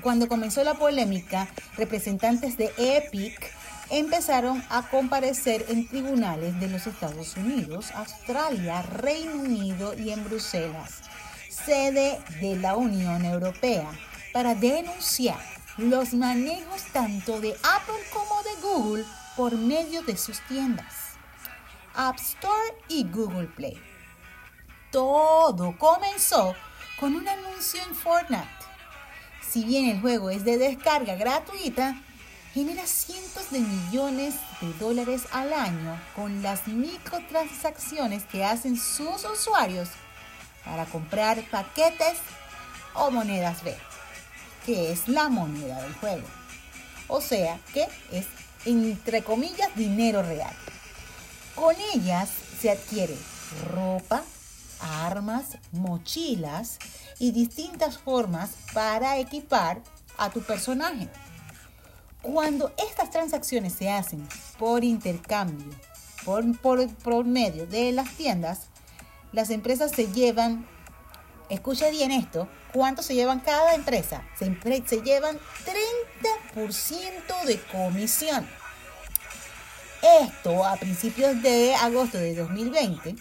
cuando 0.00 0.28
comenzó 0.28 0.64
la 0.64 0.74
polémica, 0.74 1.48
representantes 1.76 2.56
de 2.56 2.72
Epic 2.76 3.52
empezaron 3.90 4.62
a 4.68 4.88
comparecer 4.88 5.64
en 5.68 5.88
tribunales 5.88 6.58
de 6.60 6.68
los 6.68 6.86
Estados 6.86 7.36
Unidos, 7.36 7.90
Australia, 7.94 8.82
Reino 8.82 9.34
Unido 9.34 9.94
y 9.94 10.10
en 10.10 10.24
Bruselas 10.24 11.08
sede 11.64 12.18
de 12.40 12.56
la 12.56 12.76
Unión 12.76 13.24
Europea 13.24 13.90
para 14.32 14.54
denunciar 14.54 15.38
los 15.76 16.14
manejos 16.14 16.82
tanto 16.92 17.40
de 17.40 17.50
Apple 17.50 18.02
como 18.12 18.42
de 18.42 18.60
Google 18.62 19.04
por 19.38 19.56
medio 19.56 20.02
de 20.02 20.16
sus 20.16 20.40
tiendas, 20.48 21.12
App 21.94 22.18
Store 22.18 22.74
y 22.88 23.04
Google 23.04 23.46
Play. 23.46 23.80
Todo 24.90 25.78
comenzó 25.78 26.56
con 26.98 27.14
un 27.14 27.28
anuncio 27.28 27.80
en 27.84 27.94
Fortnite. 27.94 28.48
Si 29.48 29.62
bien 29.62 29.90
el 29.90 30.00
juego 30.00 30.30
es 30.30 30.44
de 30.44 30.58
descarga 30.58 31.14
gratuita, 31.14 32.02
genera 32.52 32.84
cientos 32.84 33.52
de 33.52 33.60
millones 33.60 34.34
de 34.60 34.72
dólares 34.72 35.28
al 35.30 35.52
año 35.52 35.96
con 36.16 36.42
las 36.42 36.66
microtransacciones 36.66 38.24
que 38.24 38.44
hacen 38.44 38.76
sus 38.76 39.24
usuarios 39.24 39.88
para 40.64 40.84
comprar 40.86 41.40
paquetes 41.44 42.18
o 42.92 43.12
monedas 43.12 43.62
B, 43.62 43.72
que 44.66 44.90
es 44.90 45.06
la 45.06 45.28
moneda 45.28 45.80
del 45.80 45.94
juego. 45.94 46.26
O 47.06 47.20
sea 47.20 47.60
que 47.72 47.86
es, 48.10 48.26
entre 48.68 49.22
comillas, 49.22 49.74
dinero 49.74 50.22
real. 50.22 50.54
Con 51.54 51.74
ellas 51.94 52.28
se 52.60 52.70
adquiere 52.70 53.16
ropa, 53.72 54.22
armas, 54.80 55.58
mochilas 55.72 56.78
y 57.18 57.32
distintas 57.32 57.98
formas 57.98 58.50
para 58.72 59.18
equipar 59.18 59.80
a 60.18 60.30
tu 60.30 60.42
personaje. 60.42 61.08
Cuando 62.22 62.72
estas 62.90 63.10
transacciones 63.10 63.72
se 63.72 63.90
hacen 63.90 64.26
por 64.58 64.84
intercambio, 64.84 65.72
por, 66.24 66.44
por 66.96 67.24
medio 67.24 67.66
de 67.66 67.92
las 67.92 68.10
tiendas, 68.16 68.66
las 69.32 69.50
empresas 69.50 69.92
se 69.92 70.08
llevan, 70.12 70.66
escucha 71.48 71.88
bien 71.90 72.10
esto, 72.10 72.48
¿cuánto 72.72 73.02
se 73.02 73.14
llevan 73.14 73.40
cada 73.40 73.74
empresa? 73.74 74.22
Se, 74.38 74.46
se 74.86 75.02
llevan 75.02 75.38
30% 76.54 77.44
de 77.46 77.60
comisión. 77.62 78.57
Esto 80.02 80.64
a 80.64 80.76
principios 80.76 81.42
de 81.42 81.74
agosto 81.74 82.18
de 82.18 82.34
2020 82.34 83.16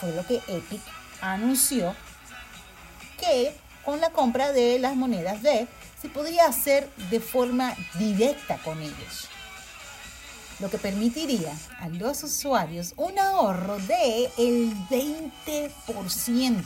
fue 0.00 0.12
lo 0.12 0.26
que 0.26 0.36
Epic 0.48 0.82
anunció 1.20 1.94
que 3.18 3.56
con 3.84 4.00
la 4.00 4.10
compra 4.10 4.52
de 4.52 4.78
las 4.78 4.96
monedas 4.96 5.40
B 5.42 5.66
se 6.00 6.08
podría 6.08 6.46
hacer 6.46 6.88
de 7.10 7.20
forma 7.20 7.74
directa 7.98 8.58
con 8.58 8.80
ellos 8.82 9.28
lo 10.60 10.70
que 10.70 10.78
permitiría 10.78 11.52
a 11.80 11.88
los 11.88 12.22
usuarios 12.22 12.94
un 12.96 13.18
ahorro 13.18 13.78
de 13.78 14.30
el 14.38 14.72
20%. 14.88 16.64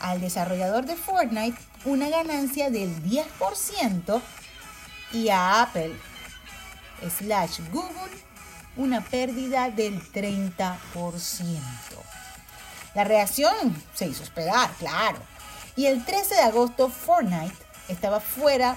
Al 0.00 0.20
desarrollador 0.20 0.86
de 0.86 0.96
Fortnite 0.96 1.58
una 1.84 2.08
ganancia 2.08 2.70
del 2.70 2.90
10% 3.02 4.20
y 5.12 5.28
a 5.28 5.62
Apple 5.62 5.94
slash 7.08 7.60
Google 7.70 8.10
una 8.76 9.00
pérdida 9.00 9.70
del 9.70 10.00
30%. 10.12 10.78
La 12.94 13.04
reacción 13.04 13.82
se 13.94 14.06
hizo 14.06 14.22
esperar, 14.22 14.70
claro. 14.78 15.18
Y 15.76 15.86
el 15.86 16.04
13 16.04 16.34
de 16.34 16.42
agosto 16.42 16.88
Fortnite 16.88 17.54
estaba 17.88 18.20
fuera 18.20 18.76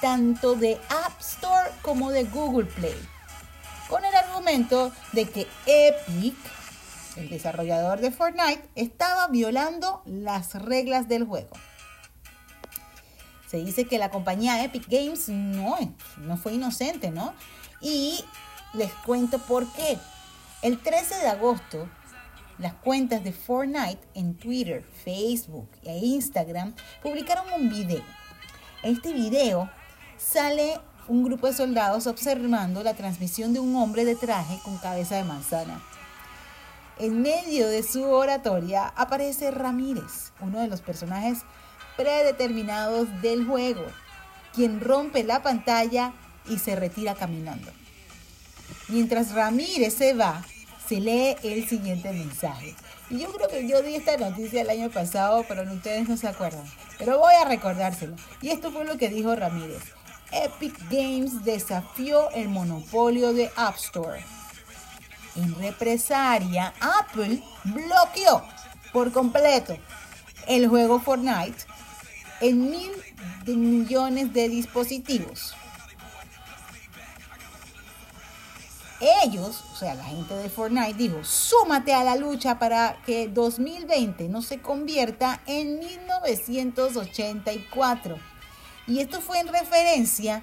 tanto 0.00 0.54
de 0.54 0.78
App 0.88 1.20
Store 1.20 1.70
como 1.82 2.10
de 2.10 2.24
Google 2.24 2.66
Play 2.66 3.08
con 3.88 4.04
el 4.04 4.14
argumento 4.14 4.92
de 5.12 5.26
que 5.26 5.46
Epic, 5.66 6.34
el 7.16 7.28
desarrollador 7.28 8.00
de 8.00 8.10
Fortnite, 8.10 8.68
estaba 8.74 9.28
violando 9.28 10.02
las 10.04 10.54
reglas 10.54 11.08
del 11.08 11.24
juego. 11.24 11.56
Se 13.46 13.58
dice 13.58 13.86
que 13.86 13.98
la 13.98 14.10
compañía 14.10 14.64
Epic 14.64 14.88
Games 14.88 15.28
no, 15.28 15.76
no 16.18 16.36
fue 16.36 16.54
inocente, 16.54 17.10
¿no? 17.10 17.34
Y 17.84 18.24
les 18.72 18.90
cuento 19.04 19.38
por 19.40 19.70
qué. 19.74 19.98
El 20.62 20.78
13 20.78 21.16
de 21.16 21.28
agosto, 21.28 21.86
las 22.58 22.72
cuentas 22.72 23.22
de 23.22 23.32
Fortnite 23.32 24.00
en 24.14 24.38
Twitter, 24.38 24.82
Facebook 25.04 25.68
e 25.82 25.98
Instagram 25.98 26.74
publicaron 27.02 27.44
un 27.52 27.68
video. 27.68 28.02
Este 28.82 29.12
video 29.12 29.70
sale 30.16 30.80
un 31.08 31.24
grupo 31.24 31.46
de 31.46 31.52
soldados 31.52 32.06
observando 32.06 32.82
la 32.82 32.94
transmisión 32.94 33.52
de 33.52 33.60
un 33.60 33.76
hombre 33.76 34.06
de 34.06 34.16
traje 34.16 34.58
con 34.64 34.78
cabeza 34.78 35.16
de 35.16 35.24
manzana. 35.24 35.82
En 36.98 37.20
medio 37.20 37.68
de 37.68 37.82
su 37.82 38.02
oratoria 38.04 38.94
aparece 38.96 39.50
Ramírez, 39.50 40.32
uno 40.40 40.60
de 40.60 40.68
los 40.68 40.80
personajes 40.80 41.40
predeterminados 41.98 43.08
del 43.20 43.46
juego, 43.46 43.84
quien 44.54 44.80
rompe 44.80 45.22
la 45.22 45.42
pantalla 45.42 46.14
y 46.48 46.58
se 46.58 46.76
retira 46.76 47.14
caminando. 47.14 47.70
Mientras 48.88 49.32
Ramírez 49.32 49.94
se 49.94 50.14
va, 50.14 50.44
se 50.88 51.00
lee 51.00 51.36
el 51.42 51.68
siguiente 51.68 52.12
mensaje. 52.12 52.74
Y 53.10 53.18
yo 53.18 53.30
creo 53.32 53.48
que 53.48 53.68
yo 53.68 53.82
di 53.82 53.94
esta 53.94 54.16
noticia 54.16 54.62
el 54.62 54.70
año 54.70 54.90
pasado, 54.90 55.44
pero 55.48 55.62
ustedes 55.70 56.08
no 56.08 56.16
se 56.16 56.28
acuerdan. 56.28 56.64
Pero 56.98 57.18
voy 57.18 57.34
a 57.34 57.44
recordárselo. 57.44 58.16
Y 58.40 58.50
esto 58.50 58.70
fue 58.70 58.84
lo 58.84 58.96
que 58.96 59.08
dijo 59.08 59.34
Ramírez. 59.34 59.82
Epic 60.32 60.76
Games 60.90 61.44
desafió 61.44 62.30
el 62.30 62.48
monopolio 62.48 63.32
de 63.32 63.50
App 63.56 63.76
Store. 63.76 64.20
En 65.36 65.54
represalia, 65.56 66.72
Apple 66.80 67.42
bloqueó 67.64 68.42
por 68.92 69.12
completo 69.12 69.76
el 70.46 70.68
juego 70.68 71.00
Fortnite 71.00 71.64
en 72.40 72.70
mil 72.70 72.92
millones 73.46 74.32
de 74.32 74.48
dispositivos. 74.48 75.54
Ellos, 79.24 79.64
o 79.72 79.76
sea, 79.76 79.94
la 79.94 80.04
gente 80.04 80.34
de 80.34 80.48
Fortnite 80.48 80.94
dijo, 80.94 81.22
súmate 81.24 81.92
a 81.92 82.04
la 82.04 82.16
lucha 82.16 82.58
para 82.58 82.96
que 83.04 83.28
2020 83.28 84.30
no 84.30 84.40
se 84.40 84.62
convierta 84.62 85.42
en 85.46 85.78
1984. 85.78 88.18
Y 88.86 89.00
esto 89.00 89.20
fue 89.20 89.40
en 89.40 89.48
referencia 89.48 90.42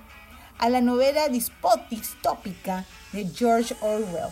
a 0.60 0.70
la 0.70 0.80
novela 0.80 1.28
distópica 1.28 2.86
de 3.14 3.28
George 3.30 3.76
Orwell. 3.82 4.30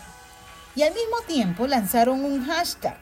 Y 0.76 0.82
al 0.82 0.94
mismo 0.94 1.16
tiempo 1.26 1.66
lanzaron 1.66 2.24
un 2.24 2.46
hashtag, 2.46 3.00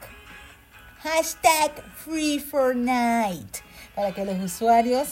hashtag 1.02 1.72
Free 1.94 2.42
para 3.94 4.14
que 4.14 4.24
los 4.24 4.42
usuarios 4.42 5.08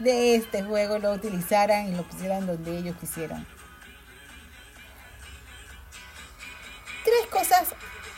de 0.00 0.34
este 0.34 0.64
juego 0.64 0.98
lo 0.98 1.12
utilizaran 1.12 1.86
y 1.86 1.92
lo 1.92 2.02
pusieran 2.02 2.48
donde 2.48 2.76
ellos 2.76 2.96
quisieran. 2.98 3.46
Tres 7.04 7.26
cosas, 7.30 7.68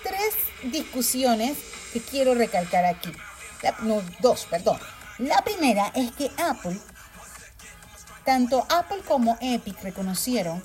tres 0.03 0.35
discusiones 0.73 1.59
que 1.93 2.01
quiero 2.01 2.35
recalcar 2.35 2.85
aquí. 2.85 3.13
no, 3.83 4.03
dos, 4.21 4.47
perdón. 4.47 4.79
La 5.19 5.43
primera 5.43 5.93
es 5.95 6.11
que 6.13 6.31
Apple, 6.39 6.79
tanto 8.25 8.67
Apple 8.71 9.03
como 9.07 9.37
Epic 9.41 9.83
reconocieron 9.83 10.63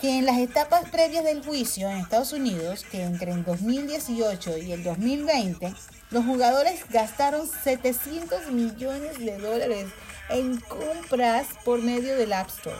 que 0.00 0.18
en 0.18 0.26
las 0.26 0.38
etapas 0.38 0.88
previas 0.90 1.24
del 1.24 1.44
juicio 1.44 1.90
en 1.90 1.98
Estados 1.98 2.32
Unidos, 2.32 2.84
que 2.90 3.02
entre 3.02 3.32
el 3.32 3.44
2018 3.44 4.58
y 4.58 4.72
el 4.72 4.82
2020, 4.82 5.74
los 6.10 6.24
jugadores 6.24 6.88
gastaron 6.88 7.46
700 7.46 8.50
millones 8.50 9.18
de 9.18 9.38
dólares 9.38 9.88
en 10.30 10.58
compras 10.60 11.48
por 11.64 11.82
medio 11.82 12.16
del 12.16 12.32
App 12.32 12.48
Store. 12.48 12.78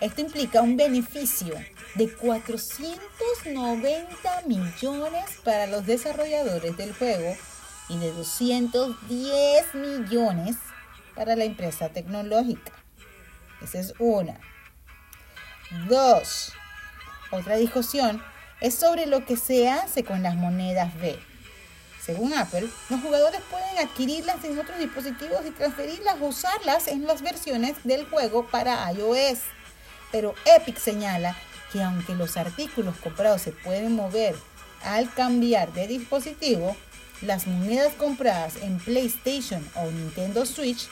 Esto 0.00 0.20
implica 0.20 0.62
un 0.62 0.76
beneficio 0.76 1.54
de 1.94 2.12
490 2.12 4.42
millones 4.46 5.24
para 5.44 5.66
los 5.66 5.86
desarrolladores 5.86 6.76
del 6.76 6.94
juego 6.94 7.36
y 7.88 7.98
de 7.98 8.12
210 8.12 9.74
millones 9.74 10.56
para 11.14 11.34
la 11.36 11.44
empresa 11.44 11.88
tecnológica. 11.88 12.72
Esa 13.60 13.80
es 13.80 13.94
una. 13.98 14.38
Dos, 15.88 16.52
otra 17.30 17.56
discusión 17.56 18.22
es 18.60 18.74
sobre 18.74 19.06
lo 19.06 19.24
que 19.24 19.36
se 19.36 19.68
hace 19.68 20.04
con 20.04 20.22
las 20.22 20.36
monedas 20.36 20.94
B. 21.00 21.18
Según 22.00 22.32
Apple, 22.34 22.68
los 22.88 23.00
jugadores 23.00 23.40
pueden 23.50 23.78
adquirirlas 23.78 24.42
en 24.44 24.58
otros 24.58 24.78
dispositivos 24.78 25.44
y 25.46 25.50
transferirlas 25.50 26.20
o 26.20 26.26
usarlas 26.26 26.88
en 26.88 27.06
las 27.06 27.22
versiones 27.22 27.76
del 27.84 28.08
juego 28.08 28.46
para 28.46 28.90
iOS. 28.92 29.40
Pero 30.10 30.34
Epic 30.44 30.78
señala 30.78 31.36
que 31.72 31.82
aunque 31.82 32.14
los 32.14 32.36
artículos 32.36 32.96
comprados 32.96 33.42
se 33.42 33.52
pueden 33.52 33.94
mover 33.94 34.34
al 34.82 35.12
cambiar 35.12 35.72
de 35.72 35.86
dispositivo, 35.86 36.76
las 37.22 37.46
monedas 37.46 37.92
compradas 37.94 38.56
en 38.62 38.78
PlayStation 38.78 39.68
o 39.74 39.90
Nintendo 39.90 40.46
Switch 40.46 40.88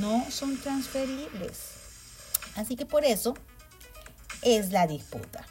no 0.00 0.24
son 0.30 0.56
transferibles. 0.56 1.58
Así 2.56 2.76
que 2.76 2.86
por 2.86 3.04
eso 3.04 3.34
es 4.42 4.70
la 4.70 4.86
disputa. 4.86 5.44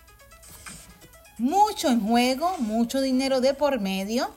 Mucho 1.37 1.89
en 1.89 1.99
juego, 2.01 2.57
mucho 2.59 3.01
dinero 3.01 3.41
de 3.41 3.53
por 3.53 3.79
medio. 3.79 4.33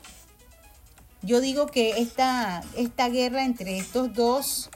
Yo 1.22 1.40
digo 1.40 1.66
que 1.66 2.00
esta, 2.00 2.62
esta 2.76 3.08
guerra 3.08 3.44
entre 3.44 3.78
estos 3.78 4.12
dos 4.14 4.70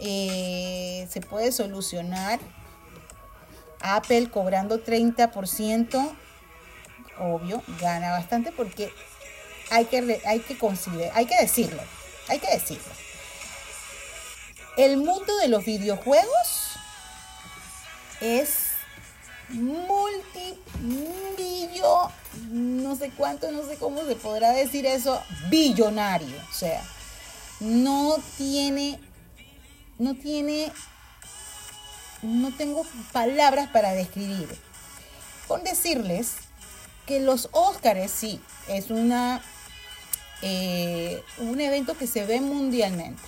eh, 0.00 1.06
se 1.10 1.20
puede 1.20 1.52
solucionar. 1.52 2.38
Apple 3.80 4.30
cobrando 4.30 4.82
30%, 4.84 6.12
obvio, 7.18 7.62
gana 7.80 8.12
bastante 8.12 8.52
porque 8.52 8.92
hay 9.70 9.84
que, 9.86 10.20
hay 10.26 10.40
que 10.40 10.58
considerar, 10.58 11.16
hay 11.16 11.26
que 11.26 11.36
decirlo, 11.40 11.82
hay 12.28 12.38
que 12.38 12.50
decirlo. 12.50 12.92
El 14.76 14.96
mundo 14.96 15.36
de 15.38 15.48
los 15.48 15.64
videojuegos 15.64 16.76
es 18.20 18.68
multimillo, 19.50 20.12
no 22.50 22.96
sé 22.96 23.10
cuánto, 23.16 23.50
no 23.50 23.66
sé 23.66 23.76
cómo 23.76 24.04
se 24.04 24.14
podrá 24.16 24.52
decir 24.52 24.86
eso, 24.86 25.22
billonario. 25.48 26.36
O 26.50 26.54
sea, 26.54 26.82
no 27.60 28.18
tiene, 28.36 29.00
no 29.98 30.14
tiene, 30.14 30.70
no 32.22 32.50
tengo 32.52 32.84
palabras 33.12 33.68
para 33.68 33.92
describir. 33.92 34.48
Con 35.46 35.64
decirles 35.64 36.36
que 37.06 37.20
los 37.20 37.48
Óscares 37.52 38.10
sí, 38.10 38.40
es 38.68 38.90
una, 38.90 39.40
eh, 40.42 41.22
un 41.38 41.60
evento 41.60 41.96
que 41.96 42.06
se 42.06 42.26
ve 42.26 42.40
mundialmente. 42.40 43.22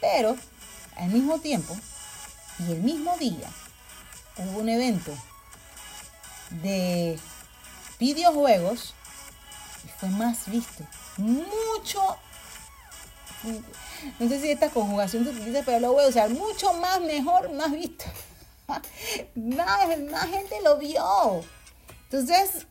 Pero 0.00 0.36
al 0.96 1.10
mismo 1.10 1.38
tiempo 1.40 1.76
y 2.58 2.72
el 2.72 2.80
mismo 2.80 3.16
día 3.18 3.50
hubo 4.36 4.60
un 4.60 4.68
evento 4.68 5.12
de 6.62 7.18
videojuegos 7.98 8.94
y 9.84 9.88
fue 9.88 10.08
más 10.08 10.48
visto. 10.48 10.84
Mucho. 11.16 12.18
No 14.18 14.28
sé 14.28 14.40
si 14.40 14.50
esta 14.50 14.70
conjugación 14.70 15.24
se 15.24 15.30
utiliza, 15.30 15.62
pero 15.64 15.80
lo 15.80 15.92
voy 15.92 16.04
a 16.04 16.08
usar. 16.08 16.30
Mucho 16.30 16.72
más, 16.74 17.00
mejor, 17.00 17.52
más 17.52 17.72
visto. 17.72 18.04
más, 19.34 19.98
más 20.10 20.26
gente 20.28 20.56
lo 20.62 20.78
vio. 20.78 21.44
Entonces, 22.04 22.66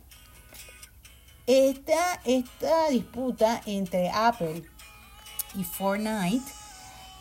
esta, 1.46 2.22
esta 2.26 2.89
disputa 2.89 3.62
entre 3.65 4.10
Apple 4.10 4.63
y 5.56 5.63
Fortnite 5.63 6.63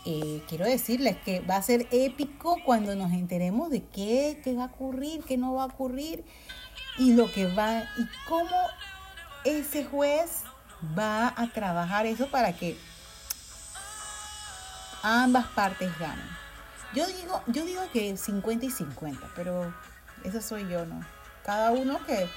eh, 0.04 0.42
quiero 0.48 0.64
decirles 0.64 1.16
que 1.24 1.40
va 1.40 1.56
a 1.56 1.62
ser 1.62 1.86
épico 1.92 2.58
cuando 2.64 2.96
nos 2.96 3.12
enteremos 3.12 3.70
de 3.70 3.84
qué, 3.84 4.40
qué 4.42 4.54
va 4.54 4.64
a 4.64 4.66
ocurrir, 4.66 5.22
qué 5.22 5.36
no 5.36 5.54
va 5.54 5.62
a 5.62 5.66
ocurrir 5.66 6.24
y 6.98 7.12
lo 7.12 7.30
que 7.30 7.46
va 7.46 7.84
y 7.96 8.06
cómo 8.28 8.56
ese 9.44 9.84
juez 9.84 10.42
va 10.98 11.32
a 11.36 11.46
trabajar 11.52 12.06
eso 12.06 12.28
para 12.30 12.52
que 12.52 12.76
ambas 15.02 15.46
partes 15.48 15.90
ganen. 15.98 16.26
Yo 16.94 17.06
digo, 17.06 17.42
yo 17.46 17.64
digo 17.64 17.82
que 17.92 18.16
50 18.16 18.66
y 18.66 18.70
50, 18.70 19.30
pero 19.34 19.74
eso 20.24 20.40
soy 20.40 20.68
yo, 20.68 20.84
¿no? 20.84 21.04
Cada 21.44 21.70
uno 21.70 22.04
que 22.06 22.28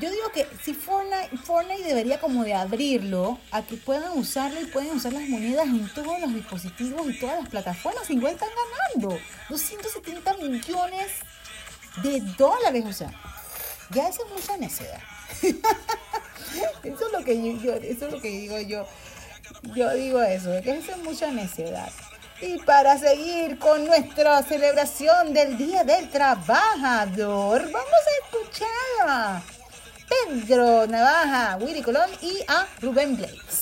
yo 0.00 0.10
digo 0.10 0.30
que 0.32 0.48
si 0.62 0.72
Fortnite, 0.72 1.36
Fortnite 1.36 1.84
debería 1.84 2.18
como 2.18 2.44
de 2.44 2.54
abrirlo 2.54 3.38
a 3.50 3.62
que 3.62 3.76
puedan 3.76 4.16
usarlo 4.16 4.60
y 4.60 4.64
pueden 4.64 4.96
usar 4.96 5.12
las 5.12 5.28
monedas 5.28 5.66
en 5.66 5.86
todos 5.92 6.18
los 6.18 6.32
dispositivos 6.32 7.06
y 7.10 7.20
todas 7.20 7.40
las 7.40 7.48
plataformas. 7.50 8.08
Igual 8.08 8.34
están 8.34 8.48
ganando 8.94 9.18
270 9.50 10.36
millones 10.38 11.08
de 12.02 12.20
dólares. 12.38 12.84
O 12.86 12.92
sea, 12.92 13.12
ya 13.90 14.08
eso 14.08 14.24
es 14.24 14.32
mucha 14.32 14.56
necedad. 14.56 15.00
eso 15.42 17.06
es 17.06 17.12
lo 17.12 17.22
que 17.22 17.60
yo, 17.60 17.74
eso 17.74 18.06
es 18.06 18.12
lo 18.12 18.20
que 18.20 18.28
digo 18.28 18.58
yo. 18.60 18.86
Yo 19.74 19.90
digo 19.94 20.22
eso, 20.22 20.50
que 20.62 20.78
eso 20.78 20.92
es 20.92 20.98
mucha 20.98 21.30
necedad. 21.30 21.90
Y 22.40 22.58
para 22.58 22.98
seguir 22.98 23.58
con 23.58 23.86
nuestra 23.86 24.42
celebración 24.42 25.32
del 25.32 25.56
Día 25.56 25.84
del 25.84 26.08
Trabajador, 26.10 27.70
vamos 27.70 28.02
a 28.10 28.36
escuchar 28.36 29.42
Pedro 30.08 30.86
Navaja, 30.88 31.56
Willy 31.60 31.82
Colón 31.82 32.10
y 32.20 32.40
a 32.48 32.66
Rubén 32.80 33.16
Blakes. 33.16 33.61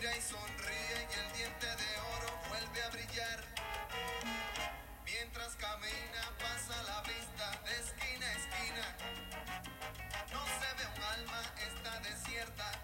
Y 0.00 0.22
sonríe 0.22 1.08
y 1.10 1.18
el 1.20 1.32
diente 1.34 1.66
de 1.66 1.98
oro 2.16 2.40
vuelve 2.48 2.82
a 2.82 2.88
brillar. 2.88 3.44
Mientras 5.04 5.54
camina 5.56 6.22
pasa 6.38 6.82
la 6.84 7.02
vista 7.02 7.50
de 7.66 7.78
esquina 7.78 8.26
a 8.26 8.32
esquina. 8.32 8.96
No 10.32 10.42
se 10.46 10.74
ve 10.78 10.86
un 10.96 11.02
alma, 11.02 11.42
está 11.68 12.00
desierta 12.00 12.79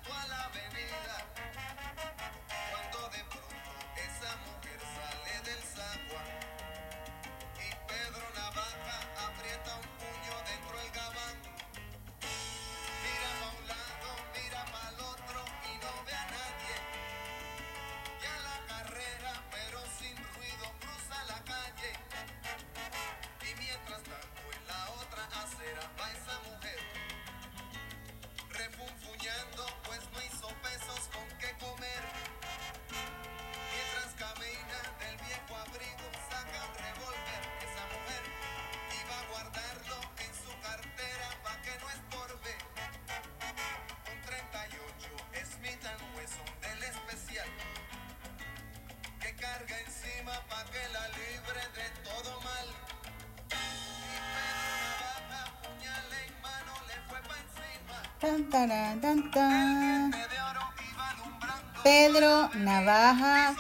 Pedro 61.85 62.51
Navaja 62.55 63.55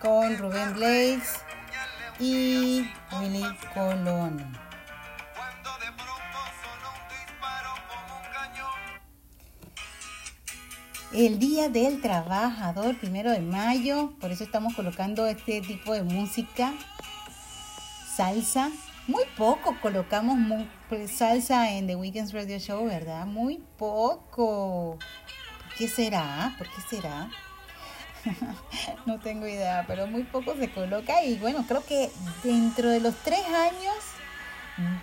con 0.00 0.38
Rubén 0.38 0.72
Blades 0.74 1.40
y 2.18 2.88
Willy 3.12 3.44
Colón. 3.74 4.56
El 11.12 11.38
Día 11.38 11.68
del 11.68 12.00
Trabajador, 12.00 12.98
primero 12.98 13.30
de 13.30 13.40
mayo, 13.40 14.14
por 14.18 14.30
eso 14.30 14.44
estamos 14.44 14.74
colocando 14.74 15.26
este 15.26 15.60
tipo 15.60 15.92
de 15.92 16.02
música, 16.02 16.72
salsa. 18.16 18.70
Muy 19.36 19.54
poco 19.54 19.76
colocamos 19.80 20.36
mu- 20.36 20.66
pues, 20.88 21.10
salsa 21.10 21.70
en 21.72 21.86
The 21.88 21.96
Weekends 21.96 22.32
Radio 22.32 22.58
Show, 22.58 22.86
¿verdad? 22.86 23.26
Muy 23.26 23.58
poco. 23.78 24.96
¿Por 24.98 25.74
qué 25.76 25.88
será? 25.88 26.54
¿Por 26.56 26.68
qué 26.68 26.80
será? 26.88 27.28
no 29.06 29.18
tengo 29.20 29.46
idea, 29.46 29.84
pero 29.88 30.06
muy 30.06 30.22
poco 30.22 30.54
se 30.56 30.70
coloca 30.70 31.22
y 31.24 31.36
bueno, 31.38 31.64
creo 31.66 31.84
que 31.84 32.10
dentro 32.44 32.88
de 32.90 33.00
los 33.00 33.14
tres 33.24 33.44
años 33.46 33.96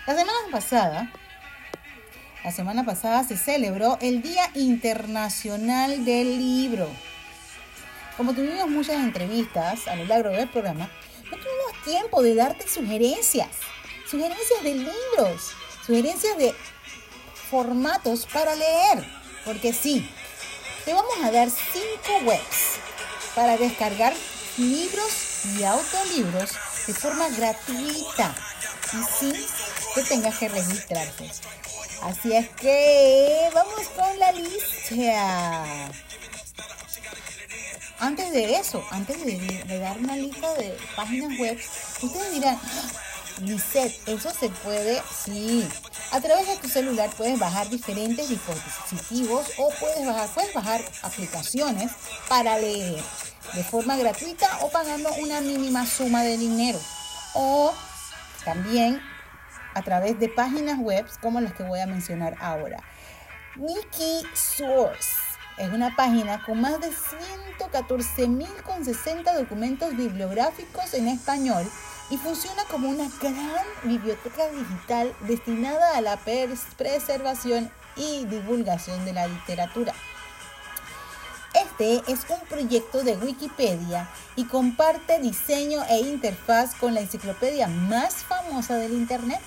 La 0.06 0.14
semana 0.14 0.38
pasada, 0.52 1.12
la 2.44 2.52
semana 2.52 2.86
pasada 2.86 3.24
se 3.24 3.36
celebró 3.36 3.98
el 4.00 4.22
Día 4.22 4.52
Internacional 4.54 6.06
del 6.06 6.38
Libro. 6.38 6.88
Como 8.16 8.36
tuvimos 8.36 8.70
muchas 8.70 8.98
entrevistas 8.98 9.88
a 9.88 9.96
lo 9.96 10.06
largo 10.06 10.30
del 10.30 10.48
programa, 10.48 10.88
no 11.24 11.32
tuvimos 11.32 11.84
tiempo 11.84 12.22
de 12.22 12.36
darte 12.36 12.70
sugerencias, 12.70 13.50
sugerencias 14.08 14.62
de 14.62 14.76
libros, 14.76 15.52
sugerencias 15.84 16.38
de 16.38 16.54
formatos 17.50 18.28
para 18.32 18.54
leer, 18.54 19.04
porque 19.44 19.74
sí, 19.74 20.08
te 20.86 20.94
vamos 20.94 21.18
a 21.24 21.32
dar 21.32 21.50
cinco 21.50 22.26
webs 22.26 22.78
para 23.34 23.58
descargar 23.58 24.14
libros 24.58 25.46
y 25.58 25.64
autolibros 25.64 26.52
de 26.86 26.94
forma 26.94 27.28
gratuita 27.30 28.36
y 28.94 29.04
sin 29.20 29.34
que 29.96 30.04
tengas 30.04 30.38
que 30.38 30.48
registrarte. 30.48 31.32
Así 32.04 32.34
es 32.34 32.50
que 32.50 33.50
vamos 33.54 33.88
con 33.96 34.20
la 34.20 34.32
lista. 34.32 35.66
Antes 38.00 38.32
de 38.32 38.56
eso, 38.56 38.86
antes 38.92 39.26
de, 39.26 39.64
de 39.66 39.80
dar 39.80 39.98
una 39.98 40.16
lista 40.16 40.54
de 40.54 40.78
páginas 40.96 41.40
web, 41.40 41.60
ustedes 42.02 42.34
dirán, 42.34 42.60
Lisette, 43.42 44.00
eso 44.08 44.32
se 44.32 44.50
puede, 44.50 45.02
sí. 45.12 45.68
A 46.12 46.22
través 46.22 46.48
de 46.48 46.58
tu 46.58 46.70
celular 46.70 47.10
puedes 47.18 47.38
bajar 47.38 47.70
diferentes 47.70 48.30
dispositivos 48.30 49.52
o 49.58 49.70
puedes 49.80 50.06
bajar, 50.06 50.30
puedes 50.30 50.54
bajar 50.54 50.82
aplicaciones 51.04 51.92
para 52.30 52.58
leer 52.58 53.04
de 53.54 53.64
forma 53.64 53.98
gratuita 53.98 54.60
o 54.62 54.70
pagando 54.70 55.12
una 55.16 55.42
mínima 55.42 55.86
suma 55.86 56.24
de 56.24 56.38
dinero. 56.38 56.80
O 57.34 57.74
también 58.46 59.02
a 59.74 59.82
través 59.82 60.18
de 60.20 60.30
páginas 60.30 60.80
web 60.80 61.06
como 61.22 61.42
las 61.42 61.54
que 61.54 61.64
voy 61.64 61.82
a 61.82 61.88
mencionar 61.88 62.38
ahora. 62.40 62.78
Wikisource 63.58 65.10
es 65.58 65.70
una 65.70 65.96
página 65.96 66.44
con 66.44 66.60
más 66.62 66.80
de 66.80 66.90
114.060 66.90 69.34
documentos 69.34 69.96
bibliográficos 69.96 70.94
en 70.94 71.08
español 71.08 71.66
y 72.10 72.18
funciona 72.18 72.64
como 72.66 72.90
una 72.90 73.10
gran 73.22 73.66
biblioteca 73.84 74.50
digital 74.50 75.14
destinada 75.22 75.98
a 75.98 76.02
la 76.02 76.18
preservación 76.18 77.72
y 77.96 78.26
divulgación 78.26 79.06
de 79.06 79.14
la 79.14 79.28
literatura. 79.28 79.94
Este 81.54 82.02
es 82.12 82.26
un 82.30 82.40
proyecto 82.50 83.04
de 83.04 83.16
Wikipedia 83.16 84.10
y 84.36 84.46
comparte 84.46 85.20
diseño 85.20 85.84
e 85.90 86.00
interfaz 86.00 86.76
con 86.76 86.94
la 86.94 87.00
enciclopedia 87.00 87.68
más 87.68 88.16
famosa 88.26 88.76
del 88.76 88.92
Internet. 88.94 89.40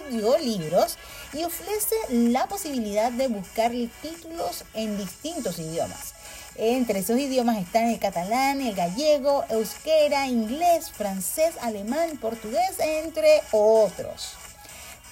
audiolibros 0.09 0.97
y 1.33 1.45
ofrece 1.45 1.95
la 2.11 2.47
posibilidad 2.47 3.13
de 3.13 3.29
buscar 3.29 3.71
títulos 4.03 4.65
en 4.75 4.97
distintos 4.99 5.59
idiomas. 5.59 6.15
Entre 6.61 6.99
esos 6.99 7.21
idiomas 7.21 7.57
están 7.59 7.85
el 7.85 8.01
catalán, 8.01 8.61
el 8.61 8.75
gallego, 8.75 9.45
euskera, 9.49 10.27
inglés, 10.27 10.91
francés, 10.91 11.55
alemán, 11.61 12.19
portugués, 12.21 12.81
entre 12.81 13.43
otros. 13.53 14.33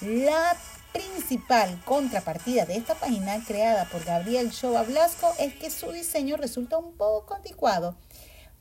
La 0.01 0.57
principal 0.91 1.79
contrapartida 1.85 2.65
de 2.65 2.75
esta 2.75 2.95
página 2.95 3.41
creada 3.47 3.85
por 3.85 4.03
Gabriel 4.03 4.49
Shoba 4.49 4.83
Blasco 4.83 5.33
es 5.39 5.53
que 5.53 5.71
su 5.71 5.89
diseño 5.93 6.35
resulta 6.35 6.77
un 6.77 6.91
poco 6.97 7.35
anticuado, 7.35 7.95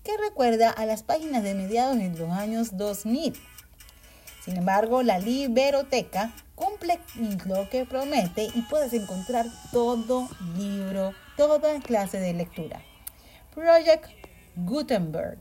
que 0.05 0.17
recuerda 0.19 0.71
a 0.71 0.87
las 0.87 1.03
páginas 1.03 1.43
de 1.43 1.55
mediados 1.55 1.99
de 1.99 2.11
los 2.11 2.31
años 2.31 2.77
2000. 2.77 3.35
Sin 4.45 4.57
embargo, 4.59 5.03
la 5.03 5.19
Liberoteca 5.19 6.33
cumple 6.55 7.01
lo 7.47 7.69
que 7.69 7.85
promete 7.85 8.45
y 8.55 8.63
puedes 8.63 8.93
encontrar 8.93 9.47
todo 9.73 10.29
libro, 10.57 11.15
toda 11.37 11.81
clase 11.81 12.19
de 12.19 12.33
lectura. 12.33 12.83
Project 13.55 14.07
Gutenberg 14.57 15.39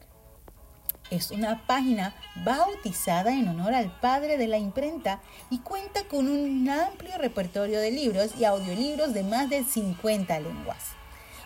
es 1.11 1.31
una 1.31 1.65
página 1.67 2.15
bautizada 2.43 3.31
en 3.31 3.47
honor 3.47 3.73
al 3.73 3.91
padre 3.99 4.37
de 4.37 4.47
la 4.47 4.57
imprenta 4.57 5.21
y 5.49 5.59
cuenta 5.59 6.03
con 6.07 6.27
un 6.27 6.67
amplio 6.69 7.17
repertorio 7.17 7.79
de 7.79 7.91
libros 7.91 8.35
y 8.37 8.45
audiolibros 8.45 9.13
de 9.13 9.23
más 9.23 9.49
de 9.49 9.63
50 9.63 10.39
lenguas. 10.39 10.93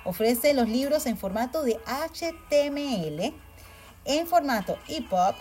Ofrece 0.05 0.53
los 0.53 0.69
libros 0.69 1.05
en 1.05 1.17
formato 1.17 1.61
de 1.61 1.77
HTML, 1.85 3.33
en 4.05 4.27
formato 4.27 4.77
EPUB 4.87 5.35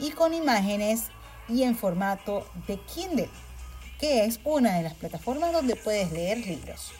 y 0.00 0.10
con 0.10 0.32
imágenes 0.32 1.08
y 1.48 1.62
en 1.62 1.76
formato 1.76 2.46
de 2.66 2.78
Kindle, 2.78 3.28
que 4.00 4.24
es 4.24 4.40
una 4.44 4.76
de 4.76 4.82
las 4.82 4.94
plataformas 4.94 5.52
donde 5.52 5.76
puedes 5.76 6.10
leer 6.12 6.38
libros. 6.38 6.92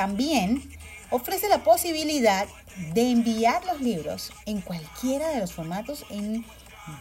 También 0.00 0.62
ofrece 1.10 1.46
la 1.50 1.62
posibilidad 1.62 2.48
de 2.94 3.10
enviar 3.10 3.62
los 3.66 3.82
libros 3.82 4.32
en 4.46 4.62
cualquiera 4.62 5.28
de 5.28 5.40
los 5.40 5.52
formatos 5.52 6.06
en 6.08 6.42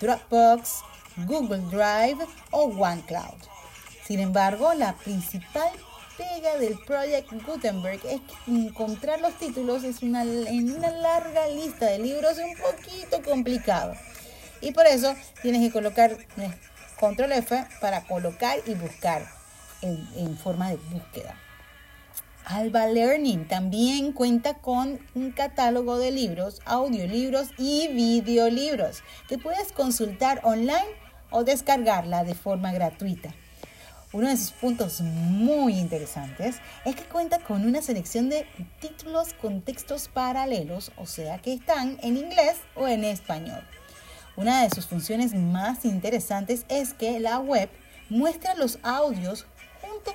Dropbox, 0.02 0.82
Google 1.26 1.62
Drive 1.72 2.18
o 2.52 2.64
OneCloud. 2.64 3.40
Sin 4.06 4.20
embargo, 4.20 4.74
la 4.74 4.98
principal 4.98 5.72
pega 6.18 6.58
del 6.58 6.78
Project 6.80 7.32
Gutenberg 7.48 8.06
es 8.06 8.20
que 8.20 8.52
encontrar 8.52 9.22
los 9.22 9.34
títulos 9.38 9.86
es 9.86 10.04
una, 10.04 10.24
en 10.24 10.76
una 10.76 10.92
larga 10.92 11.48
lista 11.48 11.86
de 11.86 12.00
libros 12.00 12.38
un 12.38 12.54
poquito 12.58 13.24
complicado. 13.24 13.94
Y 14.60 14.74
por 14.74 14.86
eso 14.88 15.16
tienes 15.42 15.62
que 15.62 15.72
colocar 15.72 16.18
control 17.00 17.32
F 17.32 17.66
para 17.80 18.04
colocar 18.04 18.60
y 18.66 18.74
buscar 18.74 19.26
en 19.82 20.38
forma 20.38 20.72
de 20.72 20.76
búsqueda. 20.76 21.38
Alba 22.50 22.88
Learning 22.88 23.48
también 23.48 24.12
cuenta 24.12 24.56
con 24.56 25.00
un 25.14 25.32
catálogo 25.32 26.00
de 26.00 26.10
libros, 26.10 26.64
audiolibros 26.66 27.50
y 27.60 27.90
videolibros 27.90 29.04
que 29.28 29.38
puedes 29.38 29.72
consultar 29.72 30.42
online 30.44 30.88
o 31.30 31.44
descargarla 31.44 32.24
de 32.24 32.34
forma 32.34 32.72
gratuita. 32.72 33.36
Uno 34.14 34.30
de 34.30 34.38
sus 34.38 34.50
puntos 34.50 35.02
muy 35.02 35.78
interesantes 35.78 36.56
es 36.86 36.96
que 36.96 37.04
cuenta 37.04 37.38
con 37.38 37.68
una 37.68 37.84
selección 37.84 38.30
de 38.30 38.48
títulos 38.82 39.36
con 39.40 39.62
textos 39.62 40.08
paralelos, 40.08 40.92
o 40.98 41.06
sea 41.06 41.38
que 41.38 41.54
están 41.54 42.00
en 42.02 42.18
inglés 42.18 42.58
o 42.74 42.88
en 42.88 43.04
español. 43.04 43.62
Una 44.36 44.64
de 44.64 44.72
sus 44.72 44.88
funciones 44.88 45.36
más 45.36 45.86
interesantes 45.86 46.66
es 46.68 46.96
que 46.96 47.20
la 47.20 47.38
web 47.38 47.70
muestra 48.10 48.56
los 48.56 48.80
audios 48.82 49.46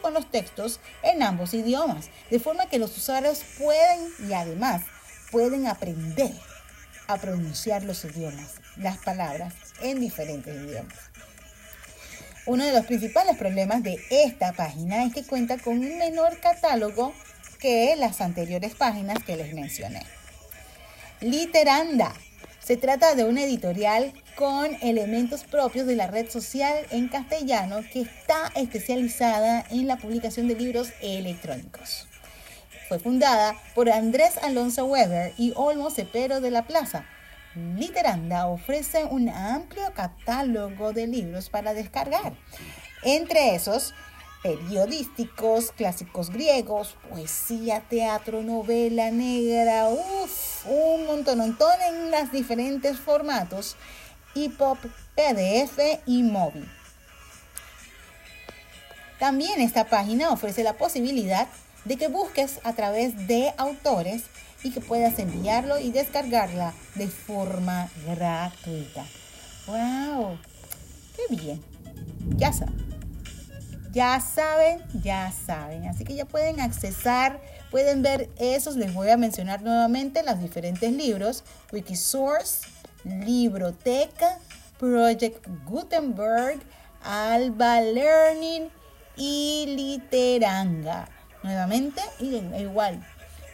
con 0.01 0.15
los 0.15 0.31
textos 0.31 0.81
en 1.03 1.23
ambos 1.23 1.55
idiomas, 1.55 2.11
de 2.31 2.41
forma 2.41 2.67
que 2.67 2.79
los 2.79 2.97
usuarios 2.97 3.43
pueden 3.59 4.09
y 4.29 4.33
además 4.33 4.83
pueden 5.31 5.67
aprender 5.67 6.33
a 7.07 7.17
pronunciar 7.17 7.83
los 7.85 8.05
idiomas, 8.05 8.55
las 8.77 8.99
palabras 8.99 9.55
en 9.81 10.01
diferentes 10.01 10.55
idiomas. 10.55 10.99
Uno 12.47 12.65
de 12.65 12.73
los 12.73 12.85
principales 12.85 13.37
problemas 13.37 13.83
de 13.83 13.99
esta 14.11 14.53
página 14.53 15.05
es 15.05 15.15
que 15.15 15.25
cuenta 15.25 15.59
con 15.59 15.79
un 15.79 15.99
menor 15.99 16.39
catálogo 16.41 17.15
que 17.59 17.97
las 17.97 18.21
anteriores 18.21 18.75
páginas 18.75 19.23
que 19.25 19.37
les 19.37 19.55
mencioné. 19.55 20.03
Literanda. 21.21 22.13
Se 22.65 22.79
trata 22.79 23.15
de 23.15 23.25
una 23.25 23.43
editorial 23.43 24.15
con 24.37 24.75
elementos 24.81 25.45
propios 25.45 25.87
de 25.87 25.97
la 25.97 26.07
red 26.07 26.31
social 26.31 26.75
en 26.91 27.09
castellano 27.09 27.81
que 27.93 28.01
está 28.01 28.51
especializada 28.55 29.67
en 29.69 29.87
la 29.87 29.99
publicación 29.99 30.49
de 30.49 30.55
libros 30.55 30.89
electrónicos. 31.03 32.09
Fue 32.89 32.99
fundada 32.99 33.55
por 33.75 33.91
Andrés 33.91 34.39
Alonso 34.43 34.87
Weber 34.87 35.35
y 35.37 35.53
Olmo 35.57 35.91
Cepero 35.91 36.41
de 36.41 36.51
la 36.51 36.67
Plaza. 36.67 37.05
Literanda 37.55 38.47
ofrece 38.47 39.05
un 39.05 39.29
amplio 39.29 39.93
catálogo 39.93 40.95
de 40.95 41.07
libros 41.07 41.51
para 41.51 41.75
descargar. 41.75 42.33
Entre 43.03 43.55
esos, 43.55 43.93
periodísticos, 44.45 45.73
clásicos 45.73 46.29
griegos, 46.29 46.97
poesía, 47.09 47.81
teatro, 47.89 48.43
novela 48.43 49.11
negra, 49.11 49.89
uff, 49.89 50.67
un 50.67 51.07
montón, 51.07 51.39
montón 51.39 51.73
en 51.89 52.11
los 52.11 52.31
diferentes 52.31 52.99
formatos 52.99 53.75
EPUB, 54.35 54.77
PDF 55.15 56.03
y 56.05 56.23
móvil. 56.23 56.69
También 59.19 59.63
esta 59.63 59.87
página 59.87 60.31
ofrece 60.31 60.63
la 60.63 60.75
posibilidad 60.75 61.49
de 61.87 61.97
que 61.97 62.09
busques 62.09 62.61
a 62.65 62.75
través 62.75 63.27
de 63.27 63.55
autores 63.57 64.25
y 64.63 64.73
que 64.73 64.83
puedas 64.83 65.19
enviarlo 65.19 65.79
y 65.79 65.91
descargarla 65.91 66.75
de 66.97 67.09
forma 67.09 67.89
gratuita. 68.07 69.07
¡Wow! 69.67 70.37
¡Qué 71.17 71.35
bien! 71.35 71.65
Ya 72.37 72.53
saben. 72.53 72.94
Ya 73.95 74.19
saben, 74.19 74.83
ya 75.05 75.33
saben. 75.47 75.87
Así 75.87 76.05
que 76.05 76.17
ya 76.17 76.25
pueden 76.25 76.61
accesar, 76.61 77.41
pueden 77.71 78.03
ver 78.03 78.29
esos. 78.39 78.75
Les 78.75 78.93
voy 78.93 79.09
a 79.11 79.17
mencionar 79.17 79.63
nuevamente 79.63 80.25
los 80.25 80.41
diferentes 80.41 80.91
libros. 80.91 81.45
Wikisource, 81.73 82.67
Libroteca, 83.05 84.41
Project 84.81 85.47
Gutenberg, 85.65 86.59
Alba 87.05 87.81
Learning 87.81 88.69
y 89.17 89.67
Literanga. 89.77 91.09
Nuevamente, 91.45 92.03
y 92.19 92.37
igual, 92.59 93.01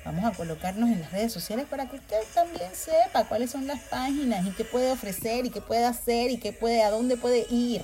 vamos 0.07 0.25
a 0.25 0.31
colocarnos 0.35 0.89
en 0.89 1.01
las 1.01 1.13
redes 1.13 1.35
sociales 1.35 1.67
para 1.69 1.91
que 1.91 1.97
usted 1.97 2.23
también 2.33 2.71
sepa 2.73 3.25
cuáles 3.29 3.51
son 3.51 3.67
las 3.67 3.81
páginas 3.81 4.47
y 4.47 4.53
qué 4.53 4.65
puede 4.65 4.91
ofrecer 4.91 5.45
y 5.45 5.51
qué 5.51 5.61
puede 5.61 5.85
hacer 5.85 6.31
y 6.31 6.39
qué 6.39 6.55
puede, 6.55 6.83
a 6.83 6.91
dónde 6.91 7.19
puede 7.19 7.47
ir. 7.51 7.83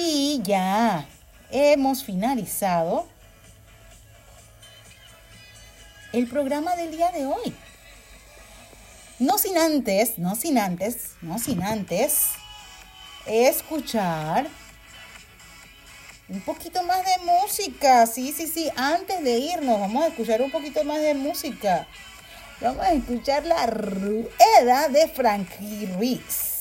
Y 0.00 0.40
ya 0.44 1.08
hemos 1.50 2.04
finalizado 2.04 3.08
el 6.12 6.28
programa 6.28 6.76
del 6.76 6.92
día 6.92 7.10
de 7.10 7.26
hoy. 7.26 7.52
No 9.18 9.38
sin 9.38 9.58
antes, 9.58 10.16
no 10.16 10.36
sin 10.36 10.56
antes, 10.56 11.14
no 11.20 11.40
sin 11.40 11.64
antes 11.64 12.28
escuchar 13.26 14.46
un 16.28 16.42
poquito 16.42 16.80
más 16.84 17.04
de 17.04 17.24
música. 17.24 18.06
Sí, 18.06 18.32
sí, 18.32 18.46
sí. 18.46 18.70
Antes 18.76 19.24
de 19.24 19.36
irnos, 19.36 19.80
vamos 19.80 20.04
a 20.04 20.08
escuchar 20.08 20.42
un 20.42 20.52
poquito 20.52 20.84
más 20.84 21.00
de 21.00 21.14
música. 21.14 21.88
Vamos 22.60 22.84
a 22.84 22.92
escuchar 22.92 23.44
la 23.46 23.66
rueda 23.66 24.88
de 24.90 25.08
Frankie 25.08 25.86
Ruiz. 25.86 26.57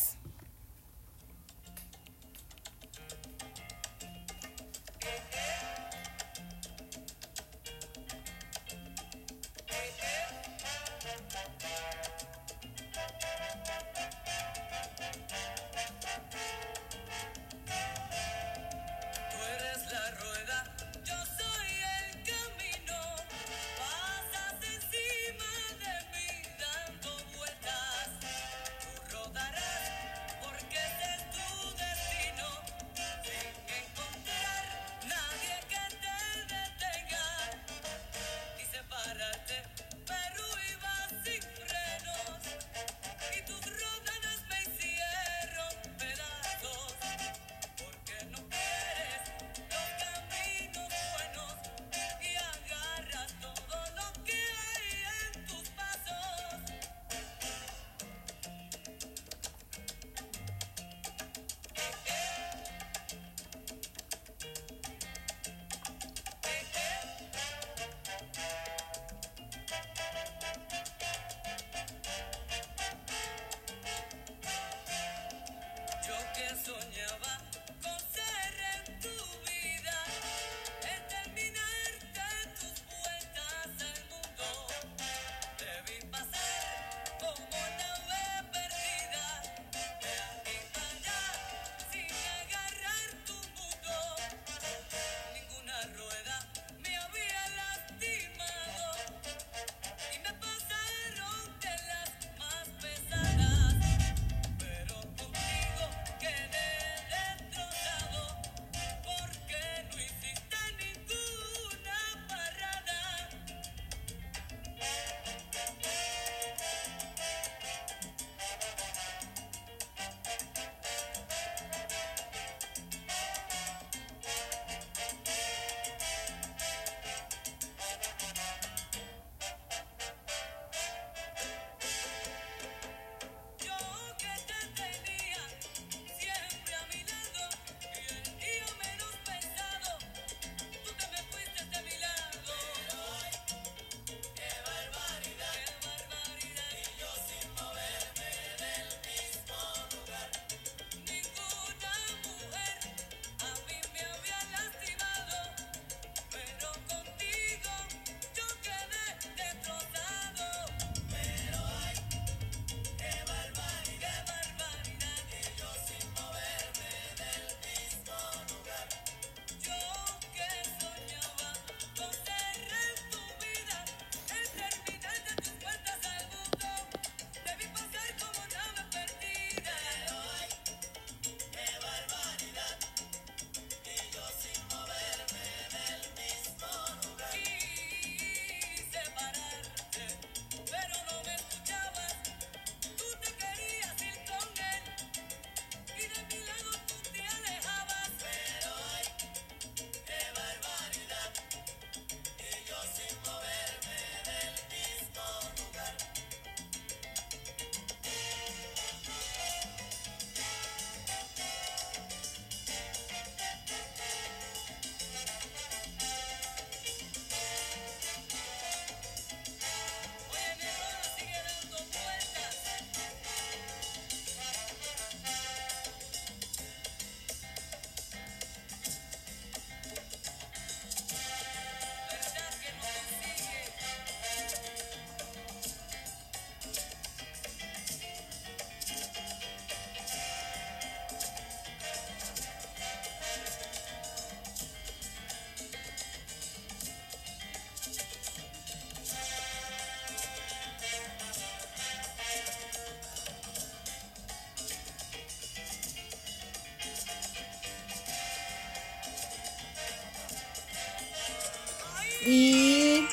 Y 262.27 263.07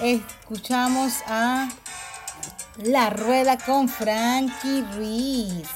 escuchamos 0.00 1.14
a 1.26 1.68
La 2.76 3.10
Rueda 3.10 3.58
con 3.58 3.88
Frankie 3.88 4.84
Ruiz. 4.94 5.68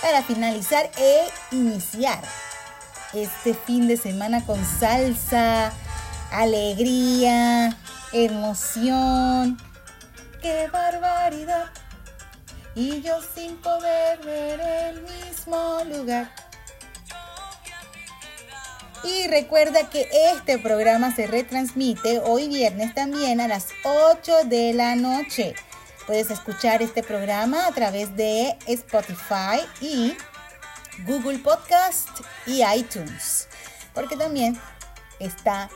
Para 0.00 0.22
finalizar 0.22 0.88
e 0.98 1.28
iniciar 1.50 2.22
este 3.12 3.54
fin 3.54 3.88
de 3.88 3.96
semana 3.96 4.44
con 4.46 4.64
salsa, 4.64 5.72
alegría, 6.30 7.76
emoción. 8.12 9.58
¡Qué 10.40 10.68
barbaridad! 10.72 11.72
Y 12.76 13.02
yo 13.02 13.18
sin 13.34 13.56
poder 13.56 14.20
ver 14.20 14.60
el 14.60 15.02
mismo 15.02 15.80
lugar. 15.86 16.45
Y 19.06 19.28
recuerda 19.28 19.88
que 19.88 20.08
este 20.32 20.58
programa 20.58 21.14
se 21.14 21.28
retransmite 21.28 22.18
hoy 22.24 22.48
viernes 22.48 22.92
también 22.92 23.40
a 23.40 23.46
las 23.46 23.68
8 23.84 24.44
de 24.46 24.74
la 24.74 24.96
noche. 24.96 25.54
Puedes 26.08 26.28
escuchar 26.32 26.82
este 26.82 27.04
programa 27.04 27.68
a 27.68 27.72
través 27.72 28.16
de 28.16 28.58
Spotify 28.66 29.60
y 29.80 30.16
Google 31.06 31.38
Podcast 31.38 32.08
y 32.46 32.64
iTunes. 32.64 33.46
Porque 33.94 34.16
también 34.16 34.60
está 35.20 35.70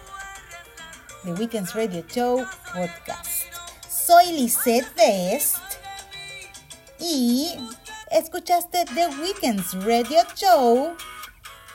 The 1.22 1.32
Weekends 1.34 1.72
Radio 1.74 2.04
Show 2.08 2.44
Podcast. 2.74 3.44
Soy 3.88 4.32
Lisette 4.32 4.92
Best 4.96 5.56
y 6.98 7.54
escuchaste 8.10 8.86
The 8.86 9.06
Weekends 9.22 9.72
Radio 9.84 10.20
Show 10.34 10.96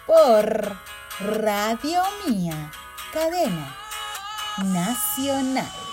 por 0.05 0.94
Radio 1.19 2.03
Mía, 2.27 2.69
cadena 3.13 3.73
nacional. 4.65 5.84